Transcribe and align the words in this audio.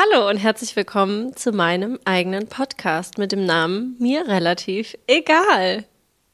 Hallo 0.00 0.28
und 0.28 0.36
herzlich 0.36 0.76
willkommen 0.76 1.34
zu 1.34 1.50
meinem 1.50 1.98
eigenen 2.04 2.46
Podcast 2.46 3.18
mit 3.18 3.32
dem 3.32 3.44
Namen 3.44 3.96
Mir 3.98 4.28
relativ 4.28 4.96
egal. 5.08 5.86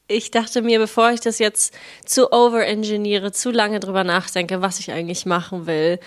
Ich 0.07 0.29
dachte 0.29 0.61
mir, 0.61 0.77
bevor 0.77 1.09
ich 1.09 1.19
das 1.19 1.39
jetzt 1.39 1.73
zu 2.05 2.31
overengineere, 2.31 3.31
zu 3.31 3.49
lange 3.49 3.79
drüber 3.79 4.03
nachdenke, 4.03 4.61
was 4.61 4.77
ich 4.77 4.91
eigentlich 4.91 5.25
machen 5.25 5.65
will, 5.65 5.99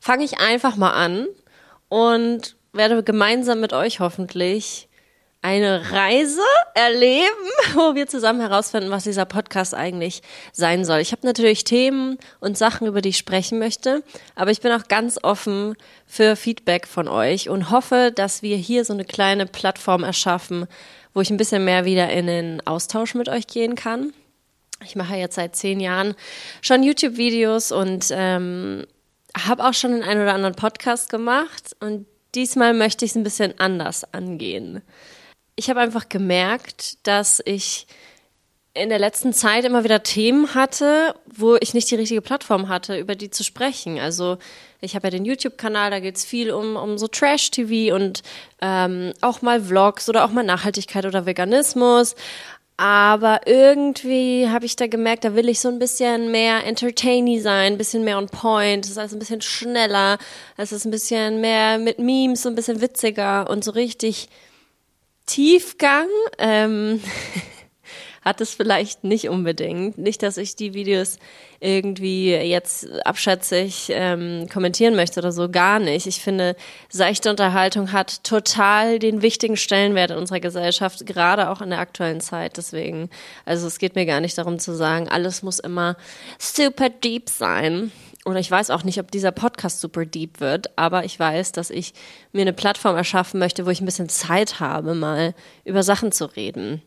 fange 0.00 0.24
ich 0.24 0.40
einfach 0.40 0.74
mal 0.74 0.90
an 0.90 1.28
und 1.88 2.56
werde 2.72 3.04
gemeinsam 3.04 3.60
mit 3.60 3.72
euch 3.72 4.00
hoffentlich 4.00 4.88
eine 5.44 5.92
Reise 5.92 6.40
erleben, 6.72 7.28
wo 7.74 7.94
wir 7.94 8.06
zusammen 8.06 8.40
herausfinden, 8.40 8.90
was 8.90 9.04
dieser 9.04 9.26
Podcast 9.26 9.74
eigentlich 9.74 10.22
sein 10.52 10.86
soll. 10.86 11.00
Ich 11.00 11.12
habe 11.12 11.26
natürlich 11.26 11.64
Themen 11.64 12.16
und 12.40 12.56
Sachen, 12.56 12.86
über 12.86 13.02
die 13.02 13.10
ich 13.10 13.18
sprechen 13.18 13.58
möchte, 13.58 14.02
aber 14.36 14.50
ich 14.52 14.62
bin 14.62 14.72
auch 14.72 14.88
ganz 14.88 15.18
offen 15.22 15.76
für 16.06 16.34
Feedback 16.34 16.88
von 16.88 17.08
euch 17.08 17.50
und 17.50 17.70
hoffe, 17.70 18.10
dass 18.14 18.40
wir 18.40 18.56
hier 18.56 18.86
so 18.86 18.94
eine 18.94 19.04
kleine 19.04 19.44
Plattform 19.44 20.02
erschaffen, 20.02 20.66
wo 21.12 21.20
ich 21.20 21.28
ein 21.28 21.36
bisschen 21.36 21.66
mehr 21.66 21.84
wieder 21.84 22.08
in 22.08 22.26
den 22.26 22.66
Austausch 22.66 23.14
mit 23.14 23.28
euch 23.28 23.46
gehen 23.46 23.74
kann. 23.74 24.14
Ich 24.82 24.96
mache 24.96 25.16
jetzt 25.16 25.34
seit 25.34 25.56
zehn 25.56 25.78
Jahren 25.78 26.14
schon 26.62 26.82
YouTube-Videos 26.82 27.70
und 27.70 28.06
ähm, 28.12 28.86
habe 29.36 29.62
auch 29.62 29.74
schon 29.74 29.92
den 29.92 30.02
einen 30.02 30.22
oder 30.22 30.32
anderen 30.32 30.54
Podcast 30.54 31.10
gemacht 31.10 31.76
und 31.80 32.06
diesmal 32.34 32.72
möchte 32.72 33.04
ich 33.04 33.10
es 33.10 33.16
ein 33.16 33.24
bisschen 33.24 33.60
anders 33.60 34.04
angehen 34.14 34.82
ich 35.56 35.70
habe 35.70 35.80
einfach 35.80 36.08
gemerkt, 36.08 37.06
dass 37.06 37.42
ich 37.44 37.86
in 38.74 38.88
der 38.88 38.98
letzten 38.98 39.32
Zeit 39.32 39.64
immer 39.64 39.84
wieder 39.84 40.02
Themen 40.02 40.54
hatte, 40.54 41.14
wo 41.32 41.54
ich 41.60 41.74
nicht 41.74 41.88
die 41.90 41.94
richtige 41.94 42.20
Plattform 42.20 42.68
hatte, 42.68 42.98
über 42.98 43.14
die 43.14 43.30
zu 43.30 43.44
sprechen. 43.44 44.00
Also 44.00 44.36
ich 44.80 44.96
habe 44.96 45.06
ja 45.06 45.10
den 45.12 45.24
YouTube-Kanal, 45.24 45.92
da 45.92 46.00
geht 46.00 46.16
es 46.16 46.24
viel 46.24 46.50
um, 46.50 46.74
um 46.74 46.98
so 46.98 47.06
Trash-TV 47.06 47.94
und 47.94 48.24
ähm, 48.60 49.12
auch 49.20 49.42
mal 49.42 49.62
Vlogs 49.62 50.08
oder 50.08 50.24
auch 50.24 50.32
mal 50.32 50.42
Nachhaltigkeit 50.42 51.06
oder 51.06 51.24
Veganismus. 51.24 52.16
Aber 52.76 53.42
irgendwie 53.46 54.48
habe 54.48 54.66
ich 54.66 54.74
da 54.74 54.88
gemerkt, 54.88 55.24
da 55.24 55.36
will 55.36 55.48
ich 55.48 55.60
so 55.60 55.68
ein 55.68 55.78
bisschen 55.78 56.32
mehr 56.32 56.66
entertaining 56.66 57.40
sein, 57.40 57.74
ein 57.74 57.78
bisschen 57.78 58.02
mehr 58.02 58.18
on 58.18 58.26
point, 58.26 58.84
das 58.84 58.90
ist 58.90 58.98
also 58.98 59.14
ein 59.14 59.20
bisschen 59.20 59.40
schneller, 59.42 60.18
es 60.56 60.72
ist 60.72 60.84
ein 60.84 60.90
bisschen 60.90 61.40
mehr 61.40 61.78
mit 61.78 62.00
Memes, 62.00 62.42
so 62.42 62.48
ein 62.48 62.56
bisschen 62.56 62.80
witziger 62.80 63.48
und 63.48 63.62
so 63.62 63.70
richtig 63.70 64.28
Tiefgang 65.26 66.08
ähm, 66.38 67.00
hat 68.22 68.40
es 68.40 68.54
vielleicht 68.54 69.04
nicht 69.04 69.28
unbedingt. 69.28 69.98
Nicht, 69.98 70.22
dass 70.22 70.38
ich 70.38 70.56
die 70.56 70.72
Videos 70.72 71.18
irgendwie 71.60 72.30
jetzt 72.34 72.88
abschätzig 73.04 73.88
ähm, 73.90 74.46
kommentieren 74.52 74.96
möchte 74.96 75.20
oder 75.20 75.32
so, 75.32 75.50
gar 75.50 75.78
nicht. 75.78 76.06
Ich 76.06 76.20
finde, 76.20 76.56
seichte 76.88 77.30
Unterhaltung 77.30 77.92
hat 77.92 78.24
total 78.24 78.98
den 78.98 79.22
wichtigen 79.22 79.56
Stellenwert 79.56 80.10
in 80.10 80.16
unserer 80.16 80.40
Gesellschaft, 80.40 81.06
gerade 81.06 81.50
auch 81.50 81.60
in 81.60 81.70
der 81.70 81.80
aktuellen 81.80 82.20
Zeit. 82.20 82.56
Deswegen, 82.56 83.10
also 83.44 83.66
es 83.66 83.78
geht 83.78 83.94
mir 83.94 84.06
gar 84.06 84.20
nicht 84.20 84.38
darum 84.38 84.58
zu 84.58 84.74
sagen, 84.74 85.08
alles 85.08 85.42
muss 85.42 85.58
immer 85.58 85.96
super 86.38 86.88
deep 86.88 87.28
sein 87.28 87.92
oder 88.24 88.38
ich 88.38 88.50
weiß 88.50 88.70
auch 88.70 88.84
nicht, 88.84 88.98
ob 89.00 89.10
dieser 89.10 89.32
Podcast 89.32 89.80
super 89.80 90.06
deep 90.06 90.40
wird, 90.40 90.78
aber 90.78 91.04
ich 91.04 91.18
weiß, 91.18 91.52
dass 91.52 91.70
ich 91.70 91.92
mir 92.32 92.42
eine 92.42 92.52
Plattform 92.52 92.96
erschaffen 92.96 93.38
möchte, 93.38 93.66
wo 93.66 93.70
ich 93.70 93.80
ein 93.80 93.86
bisschen 93.86 94.08
Zeit 94.08 94.60
habe, 94.60 94.94
mal 94.94 95.34
über 95.64 95.82
Sachen 95.82 96.10
zu 96.10 96.24
reden. 96.24 96.82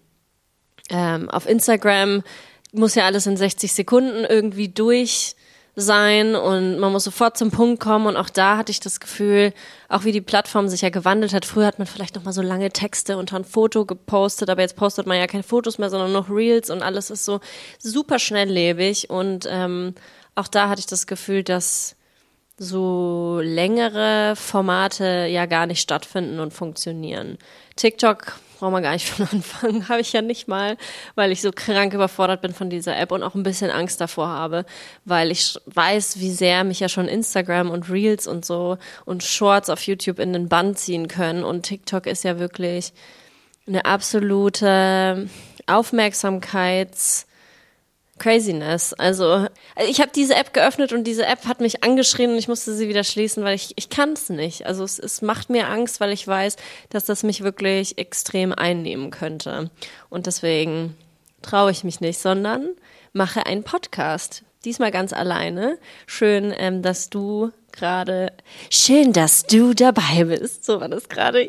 Ähm, 0.90 1.30
auf 1.30 1.48
Instagram 1.48 2.24
muss 2.72 2.96
ja 2.96 3.06
alles 3.06 3.28
in 3.28 3.38
60 3.38 3.72
Sekunden 3.74 4.26
irgendwie 4.26 4.70
durch 4.70 5.36
sein 5.80 6.36
und 6.36 6.80
man 6.80 6.92
muss 6.92 7.04
sofort 7.04 7.38
zum 7.38 7.52
Punkt 7.52 7.80
kommen 7.80 8.08
und 8.08 8.18
auch 8.18 8.32
da 8.32 8.58
hatte 8.58 8.72
ich 8.72 8.80
das 8.80 9.00
Gefühl, 9.00 9.54
auch 9.90 10.06
wie 10.06 10.12
die 10.12 10.22
Plattform 10.22 10.68
sich 10.70 10.82
ja 10.82 10.90
gewandelt 10.90 11.34
hat. 11.34 11.46
Früher 11.46 11.68
hat 11.68 11.78
man 11.78 11.86
vielleicht 11.86 12.16
noch 12.16 12.24
mal 12.24 12.34
so 12.34 12.42
lange 12.42 12.72
Texte 12.72 13.16
unter 13.16 13.36
ein 13.36 13.46
Foto 13.46 13.86
gepostet, 13.86 14.50
aber 14.50 14.62
jetzt 14.62 14.76
postet 14.76 15.06
man 15.06 15.20
ja 15.20 15.28
keine 15.28 15.44
Fotos 15.44 15.78
mehr, 15.78 15.92
sondern 15.92 16.12
noch 16.12 16.32
Reels 16.32 16.72
und 16.72 16.82
alles 16.82 17.12
ist 17.12 17.26
so 17.26 17.42
super 17.78 18.18
schnelllebig 18.18 19.12
und 19.12 19.48
ähm, 19.48 19.94
auch 20.38 20.48
da 20.48 20.70
hatte 20.70 20.80
ich 20.80 20.86
das 20.86 21.08
Gefühl, 21.08 21.44
dass 21.44 21.96
so 22.60 23.40
längere 23.44 24.36
Formate 24.36 25.28
ja 25.30 25.46
gar 25.46 25.66
nicht 25.66 25.82
stattfinden 25.82 26.40
und 26.40 26.54
funktionieren. 26.54 27.38
TikTok 27.76 28.40
brauchen 28.58 28.74
wir 28.74 28.82
gar 28.82 28.94
nicht 28.94 29.10
von 29.10 29.28
Anfang, 29.32 29.90
habe 29.90 30.02
ich 30.02 30.14
ja 30.14 30.22
nicht 30.22 30.48
mal, 30.48 30.78
weil 31.16 31.32
ich 31.32 31.42
so 31.42 31.52
krank 31.52 31.94
überfordert 31.94 32.42
bin 32.42 32.54
von 32.54 32.70
dieser 32.70 32.98
App 32.98 33.12
und 33.12 33.24
auch 33.24 33.36
ein 33.36 33.44
bisschen 33.44 33.72
Angst 33.72 34.00
davor 34.00 34.28
habe, 34.28 34.66
weil 35.06 35.32
ich 35.32 35.56
weiß, 35.66 36.20
wie 36.20 36.32
sehr 36.32 36.64
mich 36.64 36.80
ja 36.80 36.90
schon 36.90 37.08
Instagram 37.08 37.72
und 37.72 37.90
Reels 37.90 38.28
und 38.28 38.46
so 38.46 38.78
und 39.06 39.24
Shorts 39.24 39.70
auf 39.70 39.82
YouTube 39.82 40.20
in 40.20 40.34
den 40.34 40.50
Bann 40.50 40.76
ziehen 40.76 41.08
können 41.08 41.44
und 41.44 41.64
TikTok 41.64 42.06
ist 42.06 42.24
ja 42.24 42.40
wirklich 42.40 42.94
eine 43.68 43.86
absolute 43.86 45.30
Aufmerksamkeits 45.66 47.28
Craziness. 48.18 48.94
Also 48.94 49.48
ich 49.88 50.02
habe 50.02 50.12
diese 50.14 50.36
App 50.36 50.54
geöffnet 50.54 50.94
und 50.94 51.06
diese 51.06 51.26
App 51.26 51.46
hat 51.46 51.62
mich 51.62 51.84
angeschrien 51.84 52.32
und 52.32 52.38
ich 52.38 52.48
musste 52.48 52.74
sie 52.74 52.88
wieder 52.88 53.04
schließen, 53.04 53.44
weil 53.44 53.56
ich 53.56 53.74
ich 53.76 53.90
kann 53.90 54.14
es 54.14 54.30
nicht. 54.30 54.66
Also 54.66 54.84
es, 54.84 55.00
es 55.00 55.22
macht 55.22 55.50
mir 55.50 55.70
Angst, 55.70 56.00
weil 56.00 56.12
ich 56.12 56.28
weiß, 56.28 56.56
dass 56.90 57.06
das 57.06 57.24
mich 57.24 57.44
wirklich 57.44 57.98
extrem 57.98 58.54
einnehmen 58.54 59.12
könnte. 59.12 59.70
Und 60.10 60.26
deswegen 60.26 60.96
traue 61.42 61.72
ich 61.72 61.84
mich 61.84 62.02
nicht, 62.02 62.20
sondern 62.20 62.70
mache 63.14 63.46
einen 63.46 63.64
Podcast. 63.64 64.44
Diesmal 64.66 64.92
ganz 64.92 65.14
alleine. 65.14 65.78
Schön, 66.08 66.54
ähm, 66.58 66.82
dass 66.82 67.10
du 67.10 67.52
gerade. 67.78 68.34
Schön, 68.70 69.14
dass 69.14 69.44
du 69.44 69.74
dabei 69.74 70.26
bist. 70.26 70.66
So 70.66 70.82
war 70.82 70.90
das 70.90 71.08
gerade. 71.08 71.48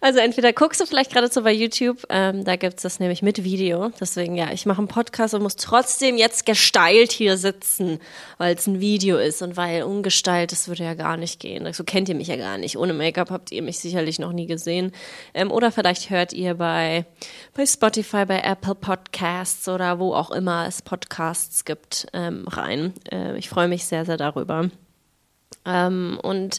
Also 0.00 0.20
entweder 0.20 0.52
guckst 0.52 0.80
du 0.80 0.86
vielleicht 0.86 1.12
gerade 1.12 1.28
so 1.32 1.42
bei 1.42 1.52
YouTube, 1.52 2.04
ähm, 2.10 2.44
da 2.44 2.56
gibt's 2.56 2.82
das 2.82 3.00
nämlich 3.00 3.22
mit 3.22 3.42
Video. 3.42 3.90
Deswegen, 4.00 4.36
ja, 4.36 4.52
ich 4.52 4.66
mache 4.66 4.78
einen 4.78 4.88
Podcast 4.88 5.34
und 5.34 5.42
muss 5.42 5.56
trotzdem 5.56 6.16
jetzt 6.16 6.46
gesteilt 6.46 7.12
hier 7.12 7.36
sitzen, 7.36 7.98
weil 8.36 8.54
es 8.54 8.66
ein 8.66 8.80
Video 8.80 9.16
ist 9.18 9.42
und 9.42 9.56
weil 9.56 9.82
ungesteilt, 9.82 10.52
das 10.52 10.68
würde 10.68 10.84
ja 10.84 10.94
gar 10.94 11.16
nicht 11.16 11.40
gehen. 11.40 11.70
So 11.72 11.84
kennt 11.84 12.08
ihr 12.08 12.14
mich 12.14 12.28
ja 12.28 12.36
gar 12.36 12.58
nicht. 12.58 12.76
Ohne 12.76 12.92
Make-up 12.92 13.30
habt 13.30 13.50
ihr 13.50 13.62
mich 13.62 13.78
sicherlich 13.78 14.18
noch 14.18 14.32
nie 14.32 14.46
gesehen. 14.46 14.92
Ähm, 15.34 15.50
oder 15.50 15.72
vielleicht 15.72 16.10
hört 16.10 16.32
ihr 16.32 16.54
bei, 16.54 17.06
bei 17.54 17.66
Spotify, 17.66 18.24
bei 18.24 18.40
Apple 18.40 18.74
Podcasts 18.74 19.68
oder 19.68 19.98
wo 19.98 20.14
auch 20.14 20.30
immer 20.30 20.66
es 20.66 20.82
Podcasts 20.82 21.64
gibt, 21.64 22.06
ähm, 22.12 22.46
rein. 22.48 22.92
Äh, 23.10 23.38
ich 23.38 23.48
freue 23.48 23.68
mich 23.68 23.84
sehr, 23.84 24.04
sehr 24.04 24.16
darüber. 24.16 24.70
Ähm, 25.64 26.18
und 26.22 26.58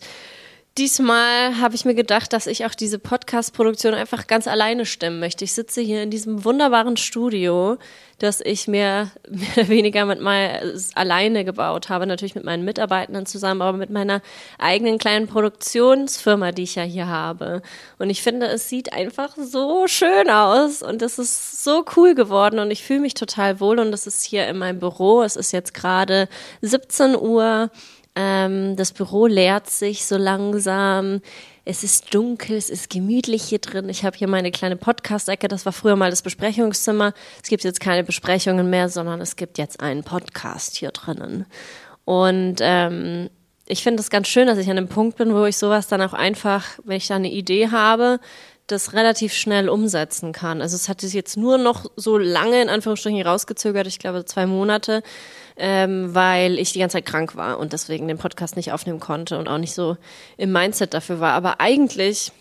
diesmal 0.80 1.60
habe 1.60 1.76
ich 1.76 1.84
mir 1.84 1.94
gedacht, 1.94 2.32
dass 2.32 2.48
ich 2.48 2.66
auch 2.66 2.74
diese 2.74 3.00
Podcast-Produktion 3.00 3.94
einfach 3.94 4.28
ganz 4.28 4.48
alleine 4.48 4.86
stemmen 4.86 5.20
möchte. 5.20 5.44
Ich 5.44 5.54
sitze 5.54 5.82
hier 5.82 6.02
in 6.02 6.10
diesem 6.10 6.46
wunderbaren 6.46 6.96
Studio, 6.96 7.78
das 8.18 8.40
ich 8.40 8.68
mir 8.68 9.12
mehr 9.30 9.50
oder 9.58 9.68
weniger 9.68 10.06
mit 10.06 10.22
mal 10.22 10.74
alleine 10.96 11.44
gebaut 11.44 11.90
habe, 11.90 12.08
natürlich 12.08 12.34
mit 12.34 12.46
meinen 12.46 12.64
Mitarbeitenden 12.64 13.26
zusammen, 13.26 13.62
aber 13.62 13.78
mit 13.78 13.90
meiner 13.90 14.22
eigenen 14.58 14.98
kleinen 15.00 15.28
Produktionsfirma, 15.28 16.54
die 16.54 16.64
ich 16.64 16.76
ja 16.76 16.84
hier 16.84 17.08
habe. 17.08 17.62
Und 17.98 18.10
ich 18.10 18.24
finde, 18.24 18.48
es 18.48 18.70
sieht 18.70 18.94
einfach 18.94 19.36
so 19.36 19.86
schön 19.88 20.30
aus 20.30 20.82
und 20.82 21.02
es 21.02 21.20
ist 21.20 21.64
so 21.64 21.84
cool 21.98 22.16
geworden 22.16 22.60
und 22.60 22.72
ich 22.72 22.84
fühle 22.84 23.02
mich 23.02 23.16
total 23.16 23.60
wohl 23.60 23.80
und 23.80 23.94
es 23.94 24.08
ist 24.08 24.24
hier 24.24 24.48
in 24.48 24.58
meinem 24.58 24.80
Büro. 24.80 25.24
Es 25.24 25.36
ist 25.36 25.52
jetzt 25.52 25.74
gerade 25.74 26.30
17 26.62 27.18
Uhr. 27.18 27.70
Ähm, 28.22 28.76
das 28.76 28.92
Büro 28.92 29.28
leert 29.28 29.70
sich 29.70 30.06
so 30.06 30.18
langsam. 30.18 31.22
Es 31.64 31.86
ist 31.86 32.14
dunkel, 32.14 32.58
es 32.58 32.70
ist 32.70 32.90
gemütlich 32.90 33.44
hier 33.44 33.60
drin. 33.60 33.88
Ich 33.88 34.04
habe 34.04 34.18
hier 34.18 34.28
meine 34.28 34.52
kleine 34.52 34.76
Podcast-Ecke. 34.76 35.48
Das 35.48 35.66
war 35.66 35.72
früher 35.72 35.96
mal 35.96 36.10
das 36.10 36.22
Besprechungszimmer. 36.22 37.14
Es 37.42 37.48
gibt 37.48 37.64
jetzt 37.64 37.80
keine 37.80 38.04
Besprechungen 38.04 38.70
mehr, 38.70 38.90
sondern 38.90 39.22
es 39.22 39.38
gibt 39.38 39.58
jetzt 39.58 39.80
einen 39.80 40.04
Podcast 40.04 40.76
hier 40.76 40.92
drinnen. 40.92 41.46
Und 42.04 42.58
ähm, 42.60 43.30
ich 43.68 43.84
finde 43.84 44.02
es 44.02 44.10
ganz 44.10 44.28
schön, 44.28 44.48
dass 44.48 44.58
ich 44.58 44.70
an 44.70 44.76
dem 44.76 44.90
Punkt 44.90 45.18
bin, 45.18 45.34
wo 45.34 45.46
ich 45.46 45.56
sowas 45.56 45.88
dann 45.88 46.02
auch 46.02 46.14
einfach, 46.14 46.66
wenn 46.84 46.98
ich 46.98 47.08
da 47.08 47.16
eine 47.16 47.32
Idee 47.32 47.70
habe, 47.70 48.20
das 48.68 48.94
relativ 48.94 49.34
schnell 49.34 49.70
umsetzen 49.70 50.34
kann. 50.34 50.62
Also 50.62 50.76
es 50.76 50.90
hat 50.90 51.02
sich 51.02 51.14
jetzt 51.14 51.38
nur 51.38 51.58
noch 51.58 51.86
so 51.96 52.18
lange 52.18 52.62
in 52.62 52.70
Anführungsstrichen 52.70 53.22
rausgezögert, 53.22 53.88
ich 53.88 54.00
glaube 54.00 54.26
zwei 54.26 54.46
Monate, 54.46 55.04
ähm, 55.60 56.16
weil 56.16 56.58
ich 56.58 56.74
die 56.74 56.80
ganze 56.80 56.98
Zeit 56.98 57.06
krank 57.06 57.36
war 57.36 57.60
und 57.60 57.74
deswegen 57.74 58.08
den 58.08 58.18
Podcast 58.18 58.56
nicht 58.56 58.72
aufnehmen 58.72 59.00
konnte 59.00 59.38
und 59.38 59.48
auch 59.48 59.58
nicht 59.58 59.74
so 59.74 59.98
im 60.38 60.52
Mindset 60.52 60.94
dafür 60.94 61.20
war. 61.20 61.34
Aber 61.34 61.60
eigentlich 61.60 62.32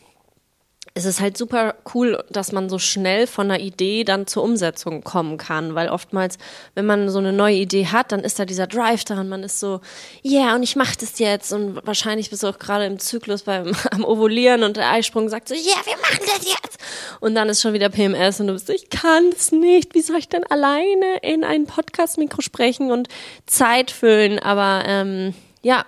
es 0.98 1.04
ist 1.04 1.20
halt 1.20 1.38
super 1.38 1.76
cool, 1.94 2.24
dass 2.28 2.50
man 2.50 2.68
so 2.68 2.80
schnell 2.80 3.28
von 3.28 3.48
einer 3.48 3.60
Idee 3.60 4.02
dann 4.02 4.26
zur 4.26 4.42
Umsetzung 4.42 5.04
kommen 5.04 5.38
kann, 5.38 5.76
weil 5.76 5.90
oftmals, 5.90 6.38
wenn 6.74 6.86
man 6.86 7.08
so 7.08 7.20
eine 7.20 7.32
neue 7.32 7.54
Idee 7.54 7.86
hat, 7.86 8.10
dann 8.10 8.24
ist 8.24 8.40
da 8.40 8.44
dieser 8.44 8.66
Drive 8.66 9.04
daran, 9.04 9.28
man 9.28 9.44
ist 9.44 9.60
so, 9.60 9.80
ja, 10.22 10.40
yeah, 10.40 10.54
und 10.56 10.64
ich 10.64 10.74
mache 10.74 10.96
das 10.98 11.20
jetzt. 11.20 11.52
Und 11.52 11.86
wahrscheinlich 11.86 12.30
bist 12.30 12.42
du 12.42 12.48
auch 12.48 12.58
gerade 12.58 12.84
im 12.84 12.98
Zyklus 12.98 13.44
beim 13.44 13.76
am 13.92 14.04
Ovulieren 14.04 14.64
und 14.64 14.76
der 14.76 14.90
Eisprung 14.90 15.28
sagt 15.28 15.46
so, 15.50 15.54
ja, 15.54 15.60
yeah, 15.60 15.86
wir 15.86 15.96
machen 15.98 16.24
das 16.26 16.48
jetzt. 16.48 16.80
Und 17.20 17.36
dann 17.36 17.48
ist 17.48 17.62
schon 17.62 17.74
wieder 17.74 17.90
PMS 17.90 18.40
und 18.40 18.48
du 18.48 18.54
bist 18.54 18.66
so, 18.66 18.72
ich 18.72 18.90
kann 18.90 19.30
es 19.30 19.52
nicht, 19.52 19.94
wie 19.94 20.02
soll 20.02 20.16
ich 20.16 20.28
denn 20.28 20.42
alleine 20.50 21.18
in 21.22 21.44
ein 21.44 21.66
Podcast-Mikro 21.66 22.42
sprechen 22.42 22.90
und 22.90 23.06
Zeit 23.46 23.92
füllen, 23.92 24.40
aber 24.40 24.82
ähm, 24.84 25.32
ja, 25.62 25.84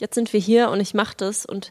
jetzt 0.00 0.16
sind 0.16 0.32
wir 0.32 0.40
hier 0.40 0.70
und 0.70 0.80
ich 0.80 0.94
mache 0.94 1.14
das 1.16 1.46
und 1.46 1.70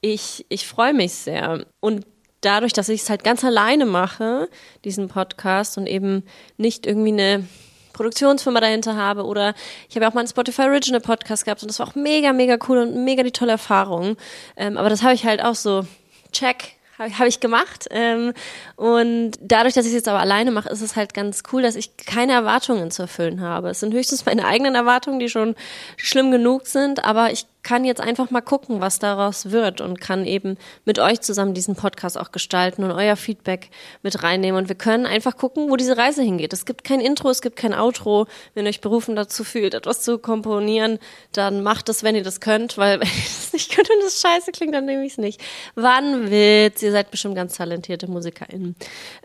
ich, 0.00 0.46
ich 0.48 0.68
freue 0.68 0.94
mich 0.94 1.14
sehr. 1.14 1.66
Und 1.80 2.06
dadurch, 2.40 2.72
dass 2.72 2.88
ich 2.88 3.02
es 3.02 3.10
halt 3.10 3.24
ganz 3.24 3.44
alleine 3.44 3.86
mache, 3.86 4.48
diesen 4.84 5.08
Podcast 5.08 5.78
und 5.78 5.86
eben 5.86 6.24
nicht 6.56 6.86
irgendwie 6.86 7.12
eine 7.12 7.44
Produktionsfirma 7.92 8.60
dahinter 8.60 8.96
habe 8.96 9.24
oder 9.24 9.54
ich 9.88 9.96
habe 9.96 10.04
ja 10.04 10.10
auch 10.10 10.14
mal 10.14 10.20
einen 10.20 10.28
Spotify 10.28 10.62
Original 10.62 11.00
Podcast 11.00 11.44
gehabt 11.44 11.62
und 11.62 11.68
das 11.68 11.80
war 11.80 11.88
auch 11.88 11.94
mega, 11.96 12.32
mega 12.32 12.56
cool 12.68 12.78
und 12.78 13.04
mega 13.04 13.24
die 13.24 13.32
tolle 13.32 13.52
Erfahrung. 13.52 14.16
Ähm, 14.56 14.76
aber 14.76 14.88
das 14.88 15.02
habe 15.02 15.14
ich 15.14 15.24
halt 15.24 15.42
auch 15.42 15.56
so, 15.56 15.84
check, 16.30 16.76
habe 16.98 17.18
hab 17.18 17.26
ich 17.26 17.40
gemacht. 17.40 17.86
Ähm, 17.90 18.34
und 18.76 19.32
dadurch, 19.40 19.74
dass 19.74 19.84
ich 19.84 19.90
es 19.90 19.96
jetzt 19.96 20.08
aber 20.08 20.20
alleine 20.20 20.50
mache, 20.52 20.68
ist 20.68 20.80
es 20.80 20.96
halt 20.96 21.14
ganz 21.14 21.42
cool, 21.52 21.62
dass 21.62 21.76
ich 21.76 21.96
keine 21.96 22.32
Erwartungen 22.32 22.90
zu 22.90 23.02
erfüllen 23.02 23.40
habe. 23.40 23.70
Es 23.70 23.80
sind 23.80 23.92
höchstens 23.94 24.26
meine 24.26 24.46
eigenen 24.46 24.76
Erwartungen, 24.76 25.18
die 25.18 25.28
schon 25.28 25.56
schlimm 25.96 26.30
genug 26.30 26.66
sind, 26.66 27.04
aber 27.04 27.32
ich 27.32 27.46
kann 27.68 27.84
jetzt 27.84 28.00
einfach 28.00 28.30
mal 28.30 28.40
gucken, 28.40 28.80
was 28.80 28.98
daraus 28.98 29.50
wird 29.50 29.82
und 29.82 30.00
kann 30.00 30.24
eben 30.24 30.56
mit 30.86 30.98
euch 30.98 31.20
zusammen 31.20 31.52
diesen 31.52 31.76
Podcast 31.76 32.16
auch 32.16 32.32
gestalten 32.32 32.82
und 32.82 32.92
euer 32.92 33.14
Feedback 33.14 33.68
mit 34.02 34.22
reinnehmen. 34.22 34.58
Und 34.58 34.70
wir 34.70 34.74
können 34.74 35.04
einfach 35.04 35.36
gucken, 35.36 35.68
wo 35.68 35.76
diese 35.76 35.98
Reise 35.98 36.22
hingeht. 36.22 36.54
Es 36.54 36.64
gibt 36.64 36.82
kein 36.82 37.00
Intro, 37.02 37.28
es 37.28 37.42
gibt 37.42 37.56
kein 37.56 37.74
Outro. 37.74 38.26
Wenn 38.54 38.64
ihr 38.64 38.70
euch 38.70 38.80
berufen 38.80 39.16
dazu 39.16 39.44
fühlt, 39.44 39.74
etwas 39.74 40.00
zu 40.00 40.16
komponieren, 40.16 40.98
dann 41.32 41.62
macht 41.62 41.90
es, 41.90 42.02
wenn 42.02 42.14
ihr 42.14 42.22
das 42.22 42.40
könnt, 42.40 42.78
weil 42.78 43.00
wenn 43.00 43.06
ihr 43.06 43.24
das 43.24 43.52
nicht 43.52 43.70
könnt 43.76 43.90
und 43.90 44.02
das 44.02 44.22
scheiße 44.22 44.50
klingt, 44.52 44.74
dann 44.74 44.86
nehme 44.86 45.04
ich 45.04 45.12
es 45.12 45.18
nicht. 45.18 45.38
Wann 45.74 46.30
willst? 46.30 46.82
Ihr 46.82 46.92
seid 46.92 47.10
bestimmt 47.10 47.34
ganz 47.34 47.58
talentierte 47.58 48.10
MusikerInnen. 48.10 48.76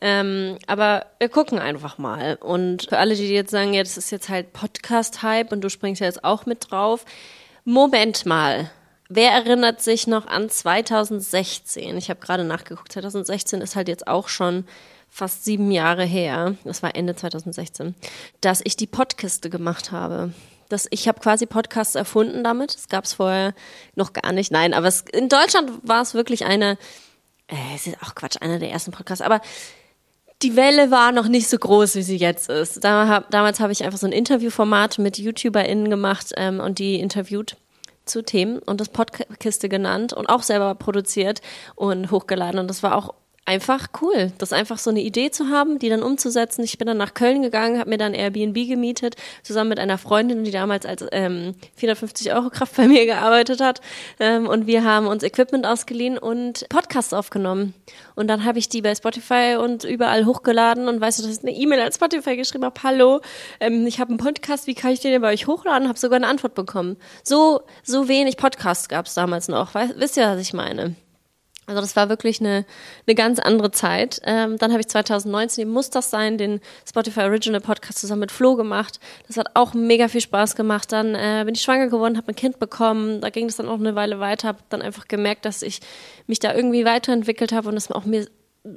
Ähm, 0.01 0.57
aber 0.67 1.05
wir 1.17 1.29
gucken 1.29 1.59
einfach 1.59 1.97
mal. 1.97 2.35
Und 2.41 2.89
für 2.89 2.97
alle, 2.97 3.15
die 3.15 3.25
jetzt 3.29 3.51
sagen, 3.51 3.73
ja, 3.73 3.83
das 3.83 3.95
ist 3.95 4.11
jetzt 4.11 4.27
halt 4.27 4.51
Podcast-Hype 4.51 5.53
und 5.53 5.61
du 5.61 5.69
springst 5.69 6.01
ja 6.01 6.07
jetzt 6.07 6.25
auch 6.25 6.45
mit 6.45 6.69
drauf, 6.69 7.05
Moment 7.65 8.25
mal. 8.25 8.69
Wer 9.09 9.31
erinnert 9.31 9.81
sich 9.81 10.07
noch 10.07 10.27
an 10.27 10.49
2016? 10.49 11.95
Ich 11.97 12.09
habe 12.09 12.19
gerade 12.19 12.43
nachgeguckt. 12.43 12.91
2016 12.91 13.61
ist 13.61 13.75
halt 13.75 13.87
jetzt 13.87 14.07
auch 14.07 14.27
schon 14.27 14.65
fast 15.09 15.45
sieben 15.45 15.71
Jahre 15.71 16.03
her. 16.03 16.55
Das 16.63 16.83
war 16.83 16.95
Ende 16.95 17.15
2016, 17.15 17.95
dass 18.41 18.61
ich 18.63 18.75
die 18.75 18.87
Podkiste 18.87 19.49
gemacht 19.49 19.91
habe. 19.91 20.33
Das, 20.69 20.87
ich 20.89 21.07
habe 21.07 21.19
quasi 21.19 21.45
Podcasts 21.45 21.95
erfunden 21.95 22.43
damit. 22.43 22.75
Das 22.75 22.87
gab 22.89 23.05
es 23.05 23.13
vorher 23.13 23.53
noch 23.95 24.13
gar 24.13 24.31
nicht. 24.31 24.51
Nein, 24.51 24.73
aber 24.73 24.87
es, 24.87 25.01
in 25.13 25.29
Deutschland 25.29 25.71
war 25.83 26.01
es 26.01 26.15
wirklich 26.15 26.45
eine, 26.45 26.77
äh, 27.47 27.75
es 27.75 27.87
ist 27.87 28.01
auch 28.01 28.15
Quatsch, 28.15 28.37
einer 28.41 28.59
der 28.59 28.71
ersten 28.71 28.91
Podcasts. 28.91 29.23
Aber 29.23 29.39
die 30.43 30.55
Welle 30.55 30.91
war 30.91 31.11
noch 31.11 31.27
nicht 31.27 31.49
so 31.49 31.57
groß, 31.57 31.95
wie 31.95 32.03
sie 32.03 32.17
jetzt 32.17 32.49
ist. 32.49 32.83
Damals 32.83 33.59
habe 33.59 33.71
ich 33.71 33.83
einfach 33.83 33.97
so 33.97 34.05
ein 34.05 34.11
Interviewformat 34.11 34.99
mit 34.99 35.17
YouTuberInnen 35.17 35.89
gemacht 35.89 36.33
ähm, 36.35 36.59
und 36.59 36.79
die 36.79 36.99
interviewt 36.99 37.55
zu 38.05 38.21
Themen 38.21 38.59
und 38.59 38.81
das 38.81 38.89
Podkiste 38.89 39.69
genannt 39.69 40.11
und 40.11 40.27
auch 40.27 40.43
selber 40.43 40.75
produziert 40.75 41.41
und 41.75 42.11
hochgeladen. 42.11 42.59
Und 42.59 42.69
das 42.69 42.83
war 42.83 42.95
auch 42.95 43.13
einfach 43.45 43.87
cool, 44.01 44.31
das 44.37 44.53
einfach 44.53 44.77
so 44.77 44.89
eine 44.89 45.01
Idee 45.01 45.29
zu 45.29 45.49
haben, 45.49 45.77
die 45.77 45.89
dann 45.89 46.01
umzusetzen. 46.01 46.63
Ich 46.63 46.77
bin 46.77 46.87
dann 46.87 46.97
nach 46.97 47.13
Köln 47.13 47.41
gegangen, 47.41 47.77
habe 47.77 47.89
mir 47.89 47.97
dann 47.97 48.13
Airbnb 48.13 48.55
gemietet, 48.67 49.15
zusammen 49.41 49.69
mit 49.69 49.79
einer 49.79 49.97
Freundin, 49.97 50.43
die 50.43 50.51
damals 50.51 50.85
als 50.85 51.05
ähm, 51.11 51.55
450 51.75 52.33
Euro 52.33 52.49
Kraft 52.49 52.77
bei 52.77 52.87
mir 52.87 53.05
gearbeitet 53.05 53.59
hat. 53.59 53.81
Ähm, 54.19 54.47
und 54.47 54.65
wir 54.65 54.83
haben 54.83 55.07
uns 55.07 55.23
Equipment 55.23 55.65
ausgeliehen 55.65 56.17
und 56.17 56.67
Podcasts 56.69 57.13
aufgenommen. 57.13 57.73
Und 58.15 58.27
dann 58.27 58.45
habe 58.45 58.59
ich 58.59 58.69
die 58.69 58.81
bei 58.81 58.95
Spotify 58.95 59.57
und 59.59 59.83
überall 59.83 60.25
hochgeladen 60.25 60.87
und 60.87 61.01
weißt 61.01 61.19
du, 61.19 61.23
dass 61.23 61.37
ich 61.37 61.43
eine 61.43 61.51
E-Mail 61.51 61.81
an 61.81 61.91
Spotify 61.91 62.37
geschrieben 62.37 62.63
habe, 62.63 62.81
hallo, 62.83 63.19
ähm, 63.59 63.85
ich 63.85 63.99
habe 63.99 64.09
einen 64.09 64.19
Podcast, 64.19 64.67
wie 64.67 64.75
kann 64.75 64.91
ich 64.91 65.01
den 65.01 65.11
denn 65.11 65.21
bei 65.21 65.33
euch 65.33 65.47
hochladen? 65.47 65.89
Habe 65.89 65.99
sogar 65.99 66.15
eine 66.15 66.27
Antwort 66.27 66.55
bekommen. 66.55 66.95
So, 67.23 67.61
so 67.83 68.07
wenig 68.07 68.37
Podcasts 68.37 68.87
gab 68.87 69.07
es 69.07 69.15
damals 69.15 69.49
noch. 69.49 69.73
Weißt, 69.73 69.95
wisst 69.97 70.15
ihr, 70.15 70.27
was 70.27 70.39
ich 70.39 70.53
meine? 70.53 70.95
Also 71.65 71.79
das 71.79 71.95
war 71.95 72.09
wirklich 72.09 72.39
eine, 72.41 72.65
eine 73.07 73.15
ganz 73.15 73.39
andere 73.39 73.71
Zeit. 73.71 74.19
Ähm, 74.25 74.57
dann 74.57 74.71
habe 74.71 74.81
ich 74.81 74.87
2019 74.87 75.67
Muss 75.69 75.89
das 75.89 76.09
sein, 76.09 76.37
den 76.37 76.59
Spotify 76.87 77.21
Original 77.21 77.61
Podcast 77.61 77.99
zusammen 77.99 78.21
mit 78.21 78.31
Flo 78.31 78.55
gemacht. 78.55 78.99
Das 79.27 79.37
hat 79.37 79.51
auch 79.53 79.73
mega 79.73 80.07
viel 80.09 80.21
Spaß 80.21 80.55
gemacht. 80.55 80.91
Dann 80.91 81.15
äh, 81.15 81.43
bin 81.45 81.55
ich 81.55 81.61
schwanger 81.61 81.87
geworden, 81.87 82.17
habe 82.17 82.31
ein 82.31 82.35
Kind 82.35 82.59
bekommen. 82.59 83.21
Da 83.21 83.29
ging 83.29 83.47
es 83.47 83.55
dann 83.55 83.69
auch 83.69 83.79
eine 83.79 83.95
Weile 83.95 84.19
weiter. 84.19 84.49
Habe 84.49 84.59
dann 84.69 84.81
einfach 84.81 85.07
gemerkt, 85.07 85.45
dass 85.45 85.61
ich 85.61 85.79
mich 86.27 86.39
da 86.39 86.53
irgendwie 86.53 86.85
weiterentwickelt 86.85 87.53
habe 87.53 87.69
und 87.69 87.77
es 87.77 87.91
auch 87.91 88.05
mir 88.05 88.27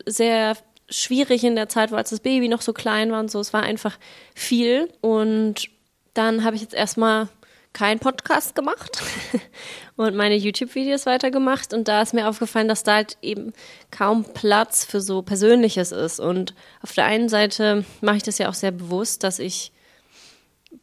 sehr 0.06 0.56
schwierig 0.88 1.42
in 1.42 1.56
der 1.56 1.68
Zeit 1.68 1.90
war, 1.90 1.98
als 1.98 2.10
das 2.10 2.20
Baby 2.20 2.48
noch 2.48 2.62
so 2.62 2.72
klein 2.72 3.10
war 3.10 3.20
und 3.20 3.30
so. 3.30 3.40
Es 3.40 3.52
war 3.52 3.62
einfach 3.62 3.98
viel. 4.34 4.88
Und 5.00 5.68
dann 6.14 6.44
habe 6.44 6.56
ich 6.56 6.62
jetzt 6.62 6.74
erstmal 6.74 7.28
keinen 7.76 7.98
Podcast 7.98 8.54
gemacht 8.54 9.02
und 9.96 10.16
meine 10.16 10.34
YouTube-Videos 10.34 11.04
weitergemacht. 11.04 11.74
Und 11.74 11.88
da 11.88 12.00
ist 12.00 12.14
mir 12.14 12.26
aufgefallen, 12.26 12.68
dass 12.68 12.84
da 12.84 12.94
halt 12.94 13.18
eben 13.20 13.52
kaum 13.90 14.24
Platz 14.24 14.86
für 14.86 15.02
so 15.02 15.20
Persönliches 15.20 15.92
ist. 15.92 16.18
Und 16.18 16.54
auf 16.82 16.94
der 16.94 17.04
einen 17.04 17.28
Seite 17.28 17.84
mache 18.00 18.16
ich 18.16 18.22
das 18.22 18.38
ja 18.38 18.48
auch 18.48 18.54
sehr 18.54 18.70
bewusst, 18.70 19.24
dass 19.24 19.38
ich 19.38 19.72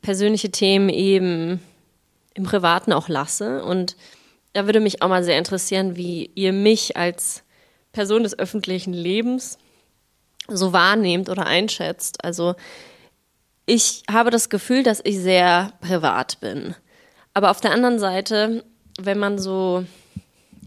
persönliche 0.03 0.51
Themen 0.51 0.89
eben 0.89 1.59
im 2.35 2.43
Privaten 2.43 2.93
auch 2.93 3.09
lasse. 3.09 3.63
Und 3.63 3.95
da 4.53 4.67
würde 4.67 4.79
mich 4.79 5.01
auch 5.01 5.09
mal 5.09 5.23
sehr 5.23 5.39
interessieren, 5.39 5.95
wie 5.95 6.29
ihr 6.35 6.53
mich 6.53 6.95
als 6.95 7.41
Person 7.91 8.21
des 8.21 8.37
öffentlichen 8.37 8.93
Lebens 8.93 9.57
so 10.47 10.73
wahrnehmt 10.73 11.27
oder 11.27 11.47
einschätzt. 11.47 12.23
Also 12.23 12.53
ich 13.65 14.03
habe 14.11 14.29
das 14.29 14.49
Gefühl, 14.49 14.83
dass 14.83 15.01
ich 15.03 15.19
sehr 15.19 15.73
privat 15.81 16.39
bin. 16.39 16.75
Aber 17.33 17.51
auf 17.51 17.61
der 17.61 17.71
anderen 17.71 17.99
Seite, 17.99 18.63
wenn 18.99 19.19
man 19.19 19.39
so 19.39 19.85